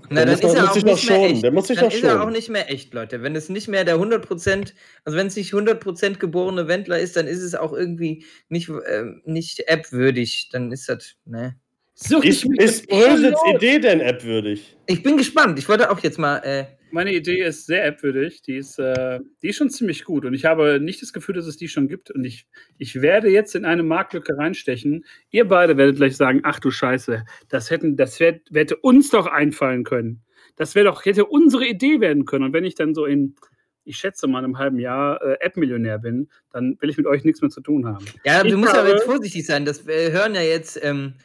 [0.09, 1.43] Na, Der dann muss ist er muss auch sich noch nicht mehr schonen, echt.
[1.43, 2.33] der muss sich dann ist er auch schonen.
[2.33, 3.23] nicht mehr echt, Leute.
[3.23, 7.25] Wenn es nicht mehr der 100%, also wenn es nicht 100% geborene Wendler ist, dann
[7.25, 10.49] ist es auch irgendwie nicht, ähm, nicht appwürdig.
[10.51, 11.55] Dann ist das, ne.
[11.95, 14.77] Such Ist, ist Brösels Idee denn appwürdig?
[14.85, 15.57] Ich bin gespannt.
[15.57, 18.41] Ich wollte auch jetzt mal, äh, Meine Idee ist sehr appwürdig.
[18.41, 20.23] Die ist, äh, die ist schon ziemlich gut.
[20.23, 22.09] Und ich habe nicht das Gefühl, dass es die schon gibt.
[22.09, 25.03] Und ich, ich werde jetzt in eine Marktlücke reinstechen.
[25.29, 29.27] Ihr beide werdet gleich sagen: Ach du Scheiße, das, hätten, das wär, hätte uns doch
[29.27, 30.23] einfallen können.
[30.55, 32.45] Das wäre doch, hätte unsere Idee werden können.
[32.45, 33.35] Und wenn ich dann so in,
[33.83, 37.25] ich schätze mal, in einem halben Jahr äh, App-Millionär bin, dann will ich mit euch
[37.25, 38.05] nichts mehr zu tun haben.
[38.23, 39.65] ja, Ich du musst aber jetzt vorsichtig sein.
[39.65, 41.15] Das äh, hören ja jetzt ähm,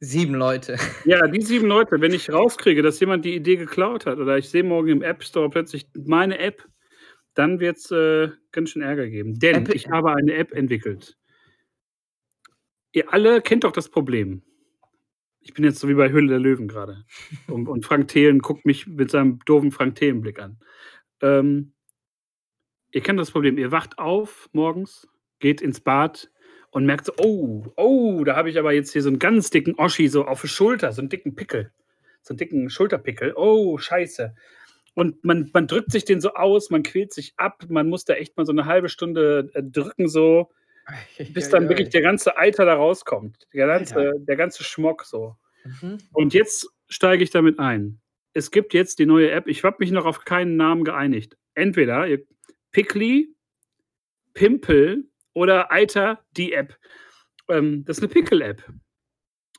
[0.00, 0.78] sieben Leute.
[1.04, 4.48] Ja, die sieben Leute, wenn ich rauskriege, dass jemand die Idee geklaut hat oder ich
[4.48, 6.66] sehe morgen im App Store plötzlich meine App,
[7.34, 9.38] dann wird es äh, ganz schön Ärger geben.
[9.38, 11.16] Denn App- ich habe eine App entwickelt.
[12.92, 14.42] Ihr alle kennt doch das Problem.
[15.42, 17.04] Ich bin jetzt so wie bei Höhle der Löwen gerade.
[17.46, 20.58] Und, und Frank Thelen guckt mich mit seinem doofen Frank Thelen-Blick an.
[21.22, 21.72] Ähm,
[22.90, 23.58] ihr kennt das Problem.
[23.58, 25.08] Ihr wacht auf morgens,
[25.38, 26.30] geht ins Bad
[26.70, 29.74] und merkt so, oh, oh, da habe ich aber jetzt hier so einen ganz dicken
[29.76, 31.72] Oschi so auf der Schulter, so einen dicken Pickel.
[32.22, 33.32] So einen dicken Schulterpickel.
[33.34, 34.34] Oh, scheiße.
[34.94, 38.14] Und man, man drückt sich den so aus, man quält sich ab, man muss da
[38.14, 40.50] echt mal so eine halbe Stunde äh, drücken, so,
[41.32, 43.46] bis dann wirklich der ganze Eiter da rauskommt.
[43.54, 44.18] Der ganze, Alter.
[44.18, 45.36] der ganze Schmock so.
[45.64, 45.98] Mhm.
[46.12, 48.00] Und jetzt steige ich damit ein.
[48.32, 49.48] Es gibt jetzt die neue App.
[49.48, 51.36] Ich habe mich noch auf keinen Namen geeinigt.
[51.54, 52.06] Entweder
[52.72, 53.34] Pickly,
[54.34, 55.04] Pimple
[55.40, 56.76] oder Eiter, die App.
[57.48, 58.62] Ähm, das ist eine Pickel-App.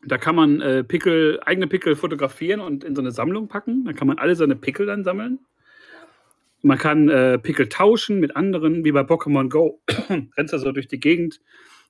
[0.06, 3.86] Da kann man äh, Pickel, eigene Pickel fotografieren und in so eine Sammlung packen.
[3.86, 5.40] Dann kann man alle seine Pickel dann sammeln.
[6.62, 9.82] Man kann äh, Pickel tauschen mit anderen, wie bei Pokémon Go.
[10.38, 11.42] Rennst da so durch die Gegend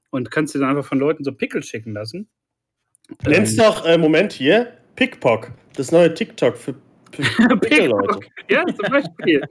[0.10, 2.30] und kannst dir dann einfach von Leuten so Pickel schicken lassen.
[3.28, 5.52] Nenn's Ähm, doch, äh, Moment hier, Pickpock.
[5.76, 6.76] Das neue TikTok für,
[7.60, 8.20] Pickel-Leute.
[8.50, 9.42] Ja, zum Beispiel.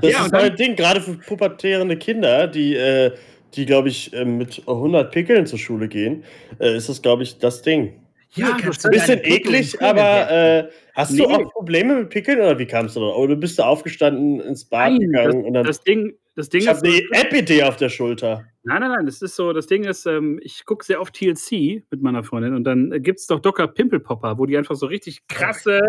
[0.00, 3.12] Das Ja, ist ein Ding, gerade für pubertierende Kinder, die, äh,
[3.54, 6.24] die glaube ich, äh, mit 100 Pickeln zur Schule gehen,
[6.58, 7.94] äh, ist das, glaube ich, das Ding.
[8.34, 11.18] Ja, kannst du Ein bisschen eklig, aber äh, hast Nee.
[11.18, 13.06] du auch Probleme mit Pickeln oder wie kamst du da?
[13.06, 15.64] Oder bist du aufgestanden, ins Bad Nein, gegangen und dann.
[15.66, 17.02] Das Ding, das Ding ich habe ist.
[17.12, 18.44] eine App-Idee auf der Schulter.
[18.62, 21.82] Nein, nein, nein, das ist so, das Ding ist, ähm, ich gucke sehr oft TLC
[21.90, 24.76] mit meiner Freundin und dann äh, gibt es doch Docker Pimple Popper, wo die einfach
[24.76, 25.80] so richtig krasse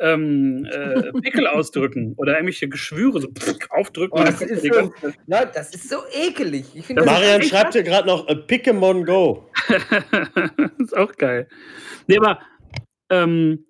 [0.00, 3.28] ähm, äh, Pickel ausdrücken oder irgendwelche Geschwüre so
[3.70, 4.18] aufdrücken.
[4.18, 4.92] Oh, das ist so-
[5.26, 6.74] Leute, das ist so ekelig.
[6.74, 9.48] Ist Marian schreibt hier gerade noch äh, Pickemon Go.
[9.68, 11.48] das ist auch geil.
[12.06, 12.40] Nee, aber
[13.10, 13.64] ähm,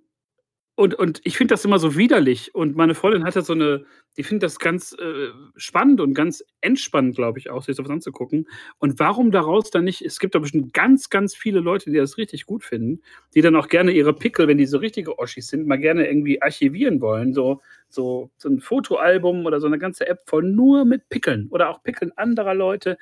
[0.77, 2.55] und, und ich finde das immer so widerlich.
[2.55, 3.87] Und meine Freundin hatte so eine,
[4.19, 8.47] die findet das ganz äh, spannend und ganz entspannend, glaube ich, auch, sich sowas anzugucken.
[8.79, 12.19] Und warum daraus dann nicht, es gibt da bestimmt ganz, ganz viele Leute, die das
[12.19, 13.01] richtig gut finden,
[13.35, 16.43] die dann auch gerne ihre Pickel, wenn die so richtige Oschis sind, mal gerne irgendwie
[16.43, 17.33] archivieren wollen.
[17.33, 21.71] So, so, so ein Fotoalbum oder so eine ganze App voll nur mit Pickeln oder
[21.71, 22.99] auch Pickeln anderer Leute.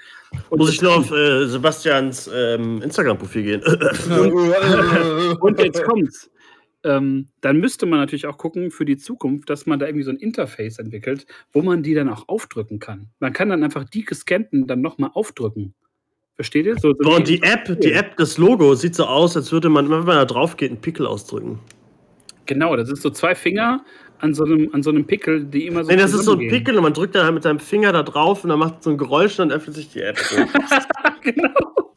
[0.48, 3.62] Und Muss ich nur auf äh, Sebastians ähm, Instagram-Profil gehen.
[5.40, 6.30] Und jetzt kommt's.
[6.84, 10.10] Ähm, dann müsste man natürlich auch gucken für die Zukunft, dass man da irgendwie so
[10.10, 13.08] ein Interface entwickelt, wo man die dann auch aufdrücken kann.
[13.20, 15.74] Man kann dann einfach die gescannten dann nochmal aufdrücken.
[16.36, 16.74] Versteht ihr?
[16.74, 19.88] So, so Boah, die App, die App, das Logo sieht so aus, als würde man,
[19.88, 21.60] wenn man da drauf geht, einen Pickel ausdrücken.
[22.46, 23.84] Genau, das ist so zwei Finger
[24.18, 25.90] an so einem, an so einem Pickel, die immer so.
[25.90, 26.48] Nee, das ist so ein.
[26.48, 28.90] Pickel und man drückt dann halt mit seinem Finger da drauf und dann macht so
[28.90, 30.18] ein Geräusch und dann öffnet sich die App.
[30.28, 30.36] So.
[31.22, 31.94] genau.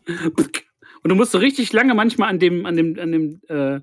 [1.03, 3.81] Und du musst so richtig lange manchmal an dem, an dem, an dem äh,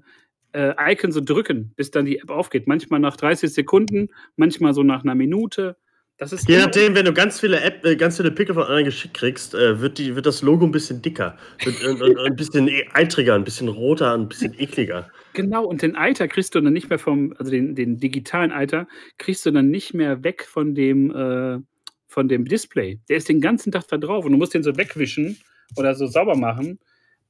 [0.55, 2.67] äh, Icon so drücken, bis dann die App aufgeht.
[2.67, 5.77] Manchmal nach 30 Sekunden, manchmal so nach einer Minute.
[6.17, 8.85] Das ist Je nachdem, wenn du ganz viele App, äh, ganz viele Pickel von anderen
[8.85, 11.37] geschickt kriegst, äh, wird, die, wird das Logo ein bisschen dicker.
[11.65, 15.11] Wird, und ein bisschen e- eitriger, ein bisschen roter, ein bisschen ekliger.
[15.33, 18.87] Genau, und den Eiter kriegst du dann nicht mehr vom, also den, den digitalen Eiter,
[19.19, 21.59] kriegst du dann nicht mehr weg von dem, äh,
[22.07, 23.01] von dem Display.
[23.09, 25.37] Der ist den ganzen Tag da drauf und du musst den so wegwischen
[25.77, 26.79] oder so sauber machen.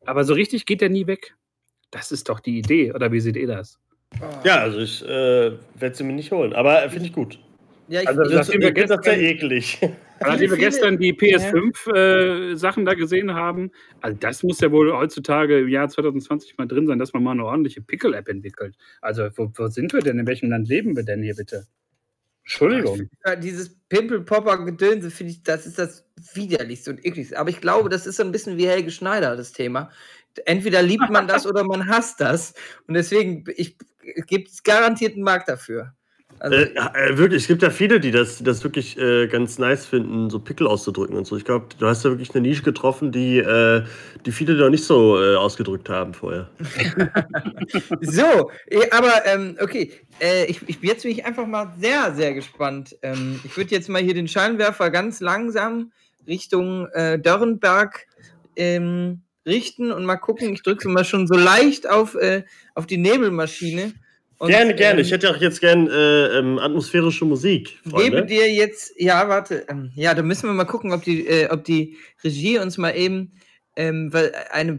[0.04, 1.34] Aber so richtig geht der nie weg.
[1.94, 3.78] Das ist doch die Idee, oder wie seht ihr das?
[4.44, 7.38] Ja, also ich äh, werde sie mir nicht holen, aber äh, finde ich gut.
[7.88, 9.78] Ja, ich, Also ich, das- Das, Nachdem wir ich finde das sehr gestern- eklig.
[10.20, 15.68] Nachdem wir gestern die PS5-Sachen da gesehen haben, also das muss ja wohl heutzutage im
[15.68, 18.76] Jahr 2020 mal drin sein, dass man mal eine ordentliche Pickle-App entwickelt.
[19.00, 20.18] Also wo, wo sind wir denn?
[20.18, 21.66] In welchem Land leben wir denn hier bitte?
[22.44, 23.08] Entschuldigung.
[23.24, 26.04] Ja, dieses Pimpel-Popper-Gedönse finde ich, das ist das
[26.34, 27.38] widerlichste und ekligste.
[27.38, 29.90] Aber ich glaube, das ist so ein bisschen wie Helge Schneider, das Thema.
[30.46, 32.54] Entweder liebt man das oder man hasst das.
[32.86, 33.44] Und deswegen
[34.26, 35.94] gibt es garantiert einen Markt dafür.
[36.40, 39.58] Also, äh, äh, wirklich, es gibt ja viele, die das, die das wirklich äh, ganz
[39.58, 41.36] nice finden, so Pickel auszudrücken und so.
[41.36, 43.82] Ich glaube, du hast ja wirklich eine Nische getroffen, die, äh,
[44.26, 46.50] die viele noch nicht so äh, ausgedrückt haben vorher.
[48.00, 52.34] so, eh, aber ähm, okay, äh, ich, ich, jetzt bin ich einfach mal sehr, sehr
[52.34, 52.96] gespannt.
[53.02, 55.92] Ähm, ich würde jetzt mal hier den Scheinwerfer ganz langsam
[56.26, 58.06] Richtung Dörrenberg
[58.56, 60.52] ähm, richten und mal gucken.
[60.52, 62.16] Ich drücke mal schon so leicht auf,
[62.74, 63.92] auf die Nebelmaschine.
[64.38, 65.00] Und, gerne, gerne.
[65.00, 67.78] Ähm, ich hätte auch jetzt gern äh, ähm, atmosphärische Musik.
[67.88, 68.10] Freunde.
[68.10, 71.48] Gebe dir jetzt, ja, warte, ähm, ja, da müssen wir mal gucken, ob die, äh,
[71.50, 73.32] ob die Regie uns mal eben
[73.76, 74.10] ähm,
[74.50, 74.78] eine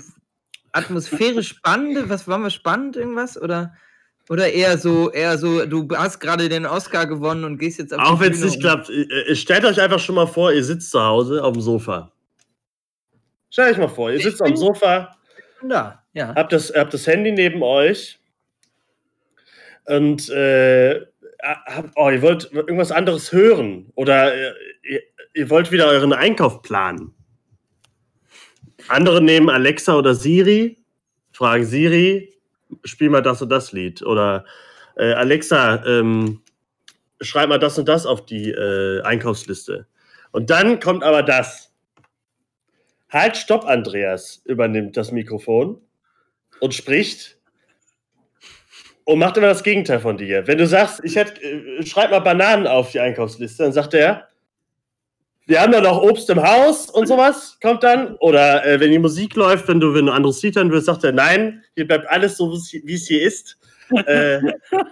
[0.72, 3.42] atmosphärisch spannende, was waren wir spannend, irgendwas?
[3.42, 3.74] Oder,
[4.30, 8.02] oder eher so, eher so, du hast gerade den Oscar gewonnen und gehst jetzt auf
[8.02, 11.02] Auch wenn es nicht klappt, äh, stellt euch einfach schon mal vor, ihr sitzt zu
[11.02, 12.12] Hause auf dem Sofa.
[13.56, 15.16] Stellt euch mal vor, ihr sitzt dem Sofa.
[15.66, 16.36] Da, ja.
[16.36, 18.20] Habt das, habt das Handy neben euch
[19.86, 21.00] und äh,
[21.96, 24.52] oh, ihr wollt irgendwas anderes hören oder äh,
[24.84, 25.02] ihr,
[25.36, 27.16] ihr wollt wieder euren Einkauf planen.
[28.90, 30.84] Andere nehmen Alexa oder Siri,
[31.32, 32.34] fragen Siri,
[32.84, 34.02] spiel mal das und das Lied.
[34.02, 34.44] Oder
[34.98, 36.42] äh, Alexa, ähm,
[37.22, 39.88] schreib mal das und das auf die äh, Einkaufsliste.
[40.34, 41.72] Und dann kommt aber das.
[43.16, 45.82] Halt, stopp, Andreas übernimmt das Mikrofon
[46.60, 47.38] und spricht
[49.06, 50.48] und macht immer das Gegenteil von dir.
[50.48, 54.28] Wenn du sagst, ich hätte, äh, schreib mal Bananen auf die Einkaufsliste, dann sagt er,
[55.46, 58.18] wir haben da noch Obst im Haus und sowas, kommt dann.
[58.18, 61.06] Oder äh, wenn die Musik läuft, wenn du, wenn du anderes Lied hören willst, sagt
[61.06, 63.58] er, nein, hier bleibt alles so, wie es hier ist.
[64.06, 64.40] Äh,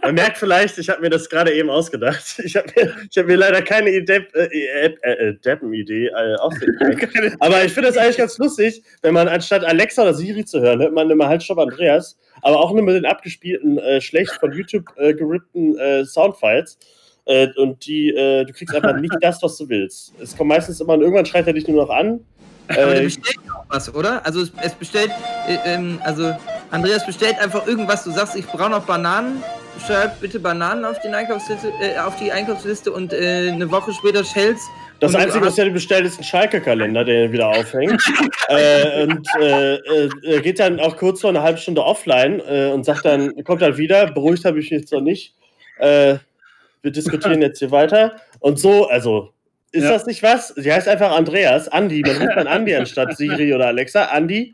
[0.01, 2.23] man merkt vielleicht, ich habe mir das gerade eben ausgedacht.
[2.43, 7.35] Ich habe mir, hab mir leider keine Idee, äh, äh, äh, Deppen-Idee äh, ausgedacht.
[7.39, 10.81] Aber ich finde das eigentlich ganz lustig, wenn man anstatt Alexa oder Siri zu hören,
[10.81, 14.51] hört man immer halt Stopp Andreas aber auch nur mit den abgespielten, äh, schlecht von
[14.51, 16.77] YouTube äh, gerippten äh, Soundfiles.
[17.25, 20.13] Äh, und die, äh, du kriegst einfach nicht das, was du willst.
[20.19, 22.19] Es kommt meistens immer, und irgendwann schreit er dich nur noch an.
[22.67, 24.25] Aber der bestellt auch was, oder?
[24.25, 25.11] Also es, es bestellt,
[25.47, 26.33] äh, ähm, also
[26.71, 29.43] Andreas bestellt einfach irgendwas, du sagst, ich brauche noch Bananen,
[29.85, 31.71] schreib bitte Bananen auf, den Einkaufsliste,
[32.03, 34.61] auf die Einkaufsliste und eine Woche später Shells
[35.03, 38.01] das Einzige, was er bestellt, ist ein Schalke-Kalender, der wieder aufhängt.
[38.47, 42.71] äh, und äh, äh, er geht dann auch kurz vor einer halben Stunde offline äh,
[42.71, 45.35] und sagt dann, kommt dann wieder, beruhigt habe ich mich jetzt noch nicht.
[45.77, 46.15] Äh,
[46.81, 48.15] wir diskutieren jetzt hier weiter.
[48.39, 49.33] Und so, also,
[49.73, 49.89] ist ja.
[49.89, 50.49] das nicht was?
[50.49, 54.05] Sie heißt einfach Andreas, Andi, man ruft dann Andi anstatt Siri oder Alexa.
[54.05, 54.53] Andi,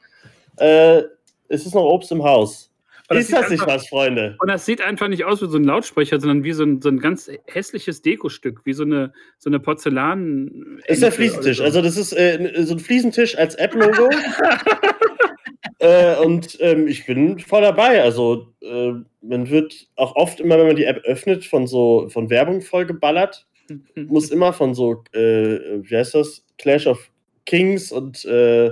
[0.56, 1.04] äh,
[1.50, 2.72] es ist noch Obst im Haus.
[3.10, 4.38] Ist das, nicht was, Freunde?
[4.40, 6.90] Und das sieht einfach nicht aus wie so ein Lautsprecher, sondern wie so ein, so
[6.90, 10.80] ein ganz hässliches Dekostück, wie so eine, so eine Porzellan.
[10.86, 11.58] Ist der Fliesentisch.
[11.58, 11.64] So.
[11.64, 14.10] Also, das ist äh, so ein Fliesentisch als App-Logo.
[15.80, 18.02] äh, und ähm, ich bin voll dabei.
[18.04, 22.30] Also, äh, man wird auch oft immer, wenn man die App öffnet, von so von
[22.30, 23.48] Werbung vollgeballert.
[23.96, 26.46] Muss immer von so, äh, wie heißt das?
[26.58, 27.10] Clash of
[27.46, 28.72] Kings und äh,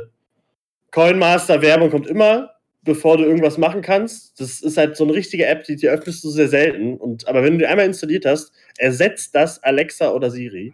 [0.92, 2.52] Coinmaster Werbung kommt immer
[2.88, 4.40] bevor du irgendwas machen kannst.
[4.40, 6.98] Das ist halt so eine richtige App, die, die öffnest du sehr selten.
[6.98, 10.74] Und, aber wenn du die einmal installiert hast, ersetzt das Alexa oder Siri.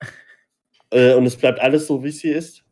[0.90, 2.64] äh, und es bleibt alles so, wie es hier ist.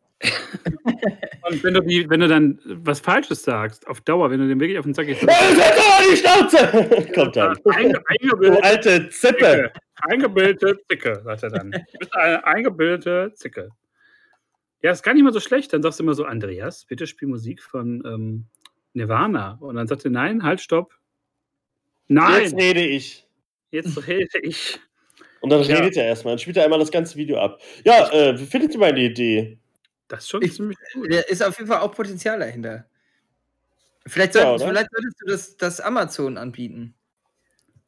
[1.49, 4.59] Und wenn du, die, wenn du dann was Falsches sagst, auf Dauer, wenn du den
[4.59, 5.21] wirklich auf den Sack gehst.
[5.21, 7.11] die Schnauze!
[7.15, 7.57] Kommt dann.
[7.65, 9.71] Einge eingebildete alte Zippe.
[10.01, 11.71] Eingebildete Zicke, sagt er dann.
[11.71, 13.69] Du bist eine eingebildete Zicke.
[14.81, 15.73] Ja, ist gar nicht mal so schlecht.
[15.73, 18.45] Dann sagst du immer so, Andreas, bitte spiel Musik von ähm,
[18.93, 19.57] Nirvana.
[19.61, 20.93] Und dann sagt er, nein, halt, stopp.
[22.07, 22.43] Nein.
[22.43, 23.27] Jetzt rede ich.
[23.69, 24.79] Jetzt rede ich.
[25.39, 25.77] Und dann ja.
[25.77, 26.33] redet er erstmal.
[26.33, 27.59] Dann spielt er einmal das ganze Video ab.
[27.83, 29.59] Ja, äh, wie findet ihr meine Idee?
[30.11, 31.07] Das ist schon ich, ziemlich cool.
[31.07, 32.85] Da ist auf jeden Fall auch Potenzial dahinter.
[34.05, 36.93] Vielleicht, solltest, ja, vielleicht solltest du das, das Amazon anbieten.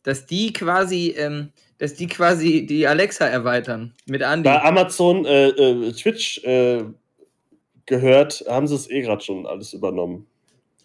[0.04, 4.44] Dass die quasi, ähm, dass die quasi die Alexa erweitern mit Andy.
[4.44, 6.86] Bei Amazon äh, äh, Twitch äh,
[7.86, 10.26] gehört, haben sie es eh gerade schon alles übernommen.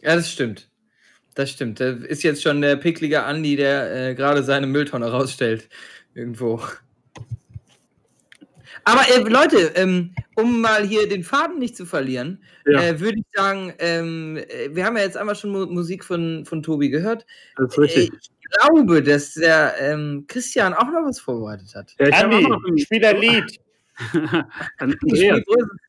[0.02, 0.68] Ja, das stimmt.
[1.36, 1.78] Das stimmt.
[1.78, 5.68] Da ist jetzt schon der picklige Andi, der äh, gerade seine Mülltonne rausstellt.
[6.14, 6.60] Irgendwo.
[8.88, 12.82] Aber äh, Leute, ähm, um mal hier den Faden nicht zu verlieren, ja.
[12.82, 16.46] äh, würde ich sagen, ähm, äh, wir haben ja jetzt einmal schon Mu Musik von,
[16.46, 17.26] von Tobi gehört.
[17.56, 18.12] Das ist richtig.
[18.12, 21.94] Äh, ich glaube, dass der ähm, Christian auch noch was vorbereitet hat.
[22.00, 23.60] Ja, Andi, spiel ein Lied.
[24.78, 25.40] Andreas,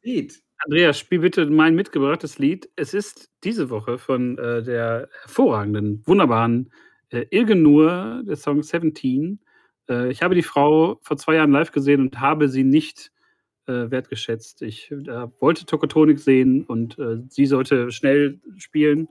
[0.04, 0.42] Lied.
[0.66, 2.70] Andreas, spiel bitte mein mitgebrachtes Lied.
[2.76, 6.70] Es ist diese Woche von äh, der hervorragenden, wunderbaren
[7.12, 9.40] äh, Ilge Nur, der Song 17.
[9.90, 13.12] Äh, ich habe die Frau vor zwei Jahren live gesehen und habe sie nicht
[13.68, 14.62] äh, wertgeschätzt.
[14.62, 19.10] Ich äh, wollte Tokotronik sehen und äh, sie sollte schnell spielen.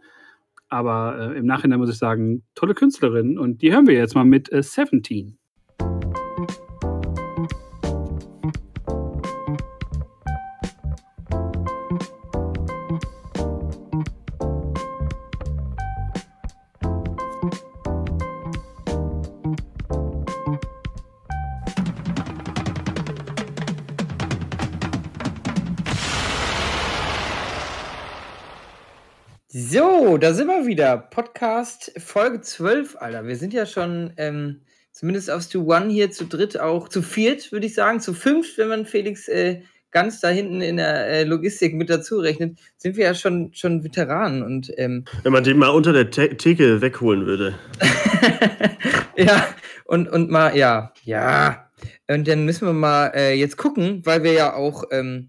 [0.68, 3.38] Aber äh, im Nachhinein muss ich sagen, tolle Künstlerin.
[3.38, 5.38] Und die hören wir jetzt mal mit äh, Seventeen.
[29.70, 30.96] So, da sind wir wieder.
[30.96, 33.26] Podcast Folge 12, Alter.
[33.26, 34.62] Wir sind ja schon ähm,
[34.92, 38.00] zumindest auf Stu One hier zu dritt, auch zu viert, würde ich sagen.
[38.00, 39.60] Zu fünft, wenn man Felix äh,
[39.90, 43.84] ganz da hinten in der äh, Logistik mit dazu rechnet, sind wir ja schon, schon
[43.84, 44.42] Veteranen.
[44.42, 47.58] Und, ähm, Wenn man den mal unter der The Theke wegholen würde.
[49.18, 49.48] ja,
[49.84, 51.70] und, und mal, ja, ja.
[52.06, 55.28] Und dann müssen wir mal äh, jetzt gucken, weil wir ja auch, ähm,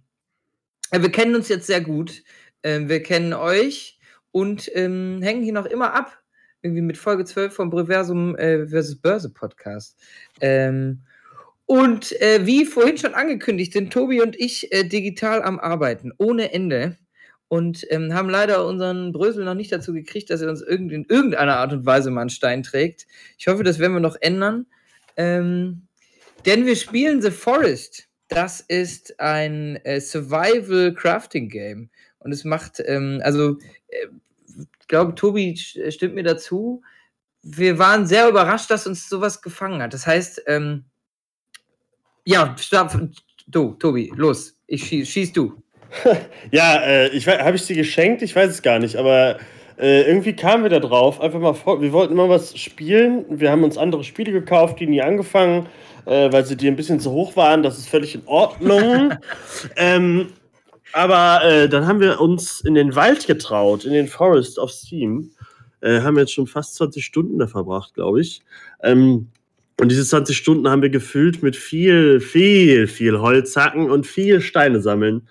[0.92, 2.24] äh, wir kennen uns jetzt sehr gut.
[2.64, 3.99] Ähm, wir kennen euch
[4.32, 6.18] und ähm, hängen hier noch immer ab.
[6.62, 9.98] Irgendwie mit Folge 12 vom Breversum äh, versus Börse Podcast.
[10.42, 11.04] Ähm,
[11.66, 16.52] und äh, wie vorhin schon angekündigt, sind Tobi und ich äh, digital am Arbeiten, ohne
[16.52, 16.98] Ende.
[17.48, 21.06] Und ähm, haben leider unseren Brösel noch nicht dazu gekriegt, dass er uns irgend in
[21.08, 23.08] irgendeiner Art und Weise mal einen Stein trägt.
[23.38, 24.66] Ich hoffe, das werden wir noch ändern.
[25.16, 25.88] Ähm,
[26.46, 28.08] denn wir spielen The Forest.
[28.30, 31.90] Das ist ein äh, Survival Crafting Game.
[32.20, 33.58] Und es macht, ähm, also
[33.88, 34.08] äh,
[34.80, 36.82] ich glaube, Tobi stimmt mir dazu.
[37.42, 39.94] Wir waren sehr überrascht, dass uns sowas gefangen hat.
[39.94, 40.84] Das heißt, ähm,
[42.26, 42.56] ja,
[43.48, 45.62] du, Tobi, los, ich schieß, schieß du.
[46.52, 48.22] ja, äh, ich habe ich sie geschenkt?
[48.22, 49.40] Ich weiß es gar nicht, aber
[49.80, 51.22] äh, irgendwie kamen wir da drauf.
[51.22, 53.26] Einfach mal vor, wir wollten immer was spielen.
[53.30, 55.68] Wir haben uns andere Spiele gekauft, die nie angefangen,
[56.06, 57.64] äh, weil sie dir ein bisschen zu hoch waren.
[57.64, 59.14] Das ist völlig in Ordnung.
[59.78, 60.34] ähm,
[60.94, 65.32] aber äh, dann haben wir uns in den Wald getraut, in den Forest of Steam.
[65.82, 68.42] Äh, haben jetzt schon fast 20 Stunden da verbracht, glaube ich.
[68.84, 69.30] Ähm,
[69.80, 74.82] und diese 20 Stunden haben wir gefüllt mit viel, viel, viel Holzhacken und viel Steine
[74.82, 75.28] sammeln.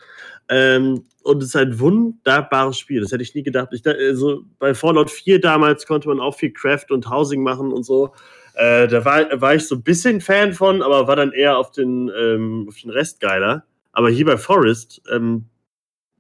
[0.48, 3.02] Ähm, und es ist ein wunderbares Spiel.
[3.02, 3.68] Das hätte ich nie gedacht.
[3.72, 7.82] Ich, also bei Fallout 4 damals konnte man auch viel Craft und Housing machen und
[7.82, 8.14] so.
[8.54, 11.70] Äh, da war, war ich so ein bisschen Fan von, aber war dann eher auf
[11.70, 13.64] den, ähm, auf den Rest geiler.
[13.99, 15.46] Aber hier bei Forest ähm,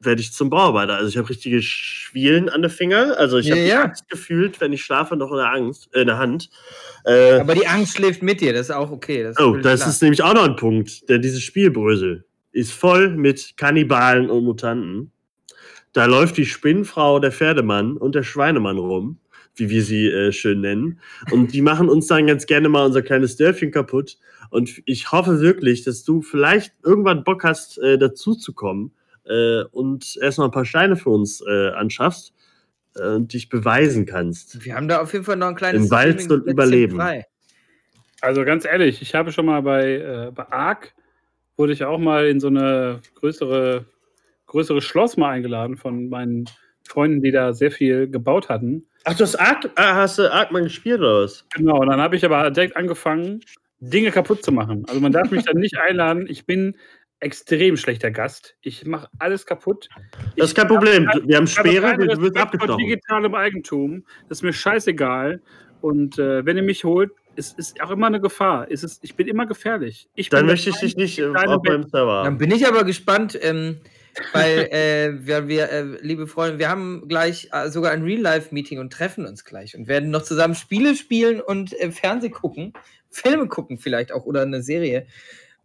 [0.00, 0.96] werde ich zum Bauarbeiter.
[0.96, 3.16] Also ich habe richtige Schwielen an den Finger.
[3.18, 3.82] Also ich habe Ja, ja.
[3.84, 6.50] Angst gefühlt, wenn ich schlafe, noch in der Angst, äh, in der Hand.
[7.04, 9.22] Äh, Aber die Angst schläft mit dir, das ist auch okay.
[9.22, 9.90] Das ist oh, das klar.
[9.90, 11.08] ist nämlich auch noch ein Punkt.
[11.08, 15.12] Denn dieses Spielbrösel ist voll mit Kannibalen und Mutanten.
[15.92, 19.20] Da läuft die Spinnfrau, der Pferdemann und der Schweinemann rum,
[19.54, 20.98] wie wir sie äh, schön nennen.
[21.30, 24.18] Und die machen uns dann ganz gerne mal unser kleines Dörfchen kaputt.
[24.50, 28.92] Und ich hoffe wirklich, dass du vielleicht irgendwann Bock hast, äh, dazu zu kommen
[29.24, 32.32] äh, und erstmal ein paar Steine für uns äh, anschaffst
[32.96, 34.64] äh, und dich beweisen kannst.
[34.64, 36.96] Wir haben da auf jeden Fall noch ein kleines Im Wald Streaming-Plätzchen überleben.
[36.96, 37.26] frei.
[38.20, 40.94] Also ganz ehrlich, ich habe schon mal bei, äh, bei ARK,
[41.56, 43.84] wurde ich auch mal in so eine größere,
[44.46, 46.46] größere Schloss mal eingeladen von meinen
[46.88, 48.86] Freunden, die da sehr viel gebaut hatten.
[49.04, 51.44] Ach, du hast, Ark, ah, hast du Ark mal gespielt oder was?
[51.54, 53.40] Genau, und dann habe ich aber direkt angefangen,
[53.80, 54.84] Dinge kaputt zu machen.
[54.88, 56.26] Also man darf mich dann nicht einladen.
[56.28, 56.76] Ich bin
[57.20, 58.56] extrem schlechter Gast.
[58.60, 59.88] Ich mache alles kaputt.
[60.36, 61.08] Das ist kein hab Problem.
[61.24, 62.78] Wir haben Speere, du wirst abgestochen.
[62.78, 64.04] digitalem Eigentum.
[64.28, 65.42] Das ist mir scheißegal.
[65.80, 68.66] Und äh, wenn ihr mich holt, ist, ist auch immer eine Gefahr.
[68.68, 70.08] Es ist, ich bin immer gefährlich.
[70.14, 72.82] Ich Dann bin möchte ich dich nicht äh, auf meinem Server Dann bin ich aber
[72.84, 73.76] gespannt, ähm,
[74.32, 78.92] weil äh, wir, wir äh, liebe Freunde, wir haben gleich äh, sogar ein Real-Life-Meeting und
[78.92, 82.72] treffen uns gleich und werden noch zusammen Spiele spielen und äh, Fernseh gucken,
[83.10, 85.06] Filme gucken vielleicht auch oder eine Serie.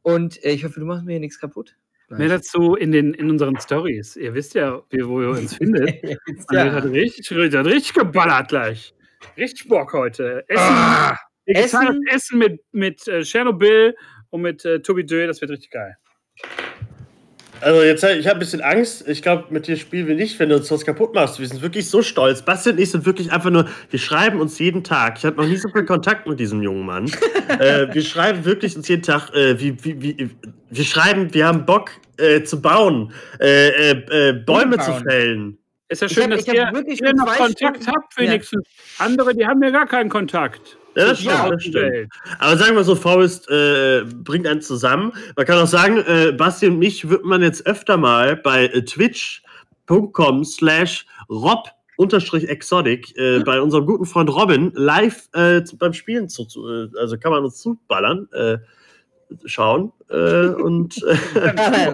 [0.02, 1.76] Und äh, ich hoffe, du machst mir hier nichts kaputt.
[2.10, 4.16] Mehr dazu in, den, in unseren Stories.
[4.18, 5.96] Ihr wisst ja, wie, wo ihr uns findet.
[6.52, 6.72] Ja.
[6.72, 8.94] hat richtig, hat richtig geballert gleich.
[9.38, 10.44] Richtig Bock heute.
[10.48, 12.02] Essen, Ah, Essen.
[12.12, 13.96] Essen mit, mit äh, Tschernobyl
[14.30, 15.96] und mit äh, Tobi Dö, das wird richtig geil.
[17.64, 19.08] Also jetzt, ich habe ein bisschen Angst.
[19.08, 21.40] Ich glaube, mit dir spielen wir nicht, wenn du uns was kaputt machst.
[21.40, 22.42] Wir sind wirklich so stolz.
[22.42, 25.18] Basti und ich sind wirklich einfach nur, wir schreiben uns jeden Tag.
[25.18, 27.06] Ich hatte noch nie so viel Kontakt mit diesem jungen Mann.
[27.60, 30.30] äh, wir schreiben wirklich uns jeden Tag, äh, wie, wie, wie,
[30.70, 35.04] wir schreiben, wir haben Bock äh, zu bauen, äh, äh, äh, Bäume zu Bauen.
[35.04, 35.58] fällen.
[35.90, 38.64] Ist ja schön, hab- dass ich hab ihr, wirklich ihr noch Kontakt Stunden- habt, wenigstens.
[38.98, 40.78] Andere, die haben ja gar keinen Kontakt.
[40.96, 42.14] Ja, das stimmt, das stimmt.
[42.40, 45.12] Aber sagen wir so, Forest äh, bringt einen zusammen.
[45.36, 48.84] Man kann auch sagen, äh, Basti und mich wird man jetzt öfter mal bei äh,
[48.84, 56.30] twitch.com slash Rob unterstrich exotic äh, bei unserem guten Freund Robin live äh, beim Spielen
[56.30, 58.58] zu, zu, äh, also kann man uns zuballern, äh,
[59.46, 60.16] schauen äh,
[60.48, 60.96] und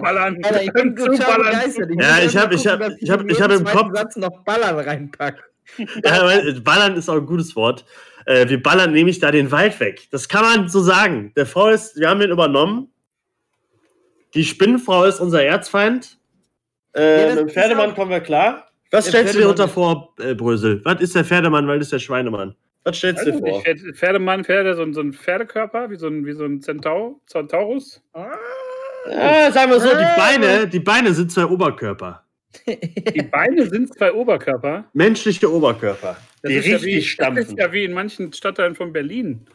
[0.02, 0.38] Ballern.
[0.42, 1.90] Alter, ich bin total begeistert.
[1.98, 5.42] Ja, ich habe ich hab, ich hab, ich hab im Kopf Satz noch Ballern reinpacken.
[6.04, 7.84] Ja, weil, ballern ist auch ein gutes Wort.
[8.26, 10.08] Äh, wir ballern nämlich da den Wald weg.
[10.10, 11.32] Das kann man so sagen.
[11.36, 12.88] Der Forest, wir haben den übernommen.
[14.34, 16.18] Die Spinnenfrau ist unser Erzfeind.
[16.94, 18.66] Äh, Ja, mit dem Pferdemann kommen wir klar.
[18.90, 20.80] Was stellst du dir unter vor, äh, Brösel?
[20.84, 22.54] Was ist der Pferdemann, weil das ist der Schweinemann?
[22.84, 23.62] Was stellst du dir vor?
[23.62, 27.20] Pferde- Pferdemann, Pferde, so, ein- so ein Pferdekörper, wie so ein, wie so ein Zentau,
[27.26, 28.02] Centaurus.
[29.08, 30.16] Ja, sagen wir so, die Ah.
[30.16, 32.24] Beine, die Beine sind zwei Oberkörper.
[32.66, 34.84] Die Beine sind zwei Oberkörper.
[34.92, 36.16] Menschliche Oberkörper.
[36.42, 37.42] Das die ist ja richtig wie, Das stampfen.
[37.46, 39.46] ist ja wie in manchen Stadtteilen von Berlin.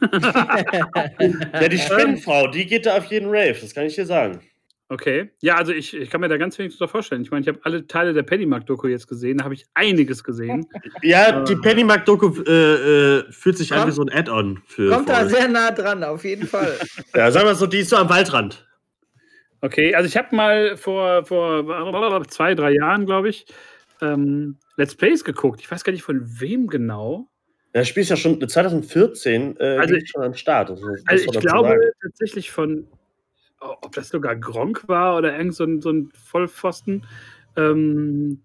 [1.52, 4.40] Ja, die Spinnenfrau, die geht da auf jeden Rave, das kann ich dir sagen.
[4.88, 5.30] Okay.
[5.40, 7.22] Ja, also ich, ich kann mir da ganz wenig drunter vorstellen.
[7.22, 10.66] Ich meine, ich habe alle Teile der Pennymark-Doku jetzt gesehen, da habe ich einiges gesehen.
[11.02, 11.56] Ja, die Äh.
[11.56, 12.52] Pennymark-Doku äh,
[13.18, 14.90] äh, fühlt sich an Kommt- wie so ein Add-on für.
[14.92, 16.72] Kommt da sehr nah dran, auf jeden Fall.
[17.16, 18.64] Ja, sagen wir so, die ist so am Waldrand.
[19.66, 23.46] Okay, also ich habe mal vor, vor zwei, drei Jahren, glaube ich,
[24.00, 25.60] ähm, Let's Plays geguckt.
[25.60, 27.28] Ich weiß gar nicht von wem genau.
[27.74, 30.70] Ja, das Spiel ist ja schon 2014 äh, Also ging schon den Start.
[30.70, 31.90] Das, Also ich glaube sagen.
[32.00, 32.86] tatsächlich von,
[33.60, 37.04] ob das sogar Gronk war oder irgend so ein, so ein Vollpfosten.
[37.56, 38.42] Ähm,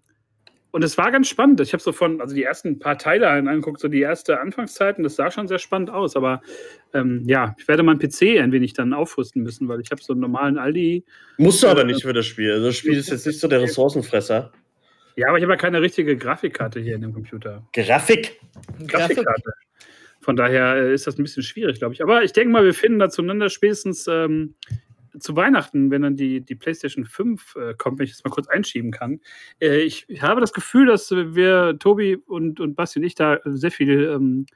[0.72, 1.60] und es war ganz spannend.
[1.60, 5.04] Ich habe so von, also die ersten paar Teile angeguckt, so die erste Anfangszeit, und
[5.04, 6.16] das sah schon sehr spannend aus.
[6.16, 6.40] Aber
[6.94, 10.14] ähm, ja, ich werde meinen PC ein wenig dann aufrüsten müssen, weil ich habe so
[10.14, 11.04] einen normalen Aldi.
[11.36, 12.52] Musst du aber äh, nicht für das Spiel.
[12.52, 14.50] Also das Spiel ist jetzt nicht so der Ressourcenfresser.
[15.16, 17.68] Ja, aber ich habe ja keine richtige Grafikkarte hier in dem Computer.
[17.74, 18.40] Grafik.
[18.86, 19.52] Grafikkarte.
[20.20, 22.02] Von daher äh, ist das ein bisschen schwierig, glaube ich.
[22.02, 24.54] Aber ich denke mal, wir finden da zueinander spätestens ähm,
[25.18, 28.48] zu Weihnachten, wenn dann die, die PlayStation 5 äh, kommt, wenn ich das mal kurz
[28.48, 29.20] einschieben kann.
[29.60, 33.70] Äh, ich habe das Gefühl, dass wir, Tobi und, und Basti und ich, da sehr
[33.70, 34.46] viel ähm,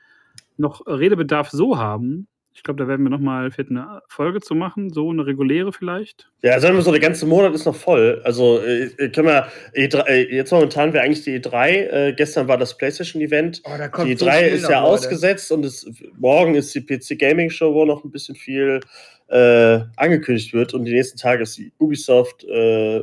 [0.57, 2.29] noch Redebedarf so haben.
[2.57, 6.31] Ich glaube, da werden wir nochmal eine Folge zu machen, so eine reguläre vielleicht.
[6.41, 8.23] Ja, sagen wir so, der ganze Monat ist noch voll.
[8.25, 11.69] Also äh, können wir, E3, äh, jetzt momentan wäre eigentlich die E3.
[11.69, 13.61] Äh, gestern war das PlayStation-Event.
[13.65, 14.91] Oh, da kommt Die so E3 viel ist noch, ja Leute.
[14.91, 15.87] ausgesetzt und es,
[16.19, 18.81] morgen ist die PC Gaming Show, wo noch ein bisschen viel
[19.29, 23.03] äh, angekündigt wird und die nächsten Tage ist die Ubisoft äh,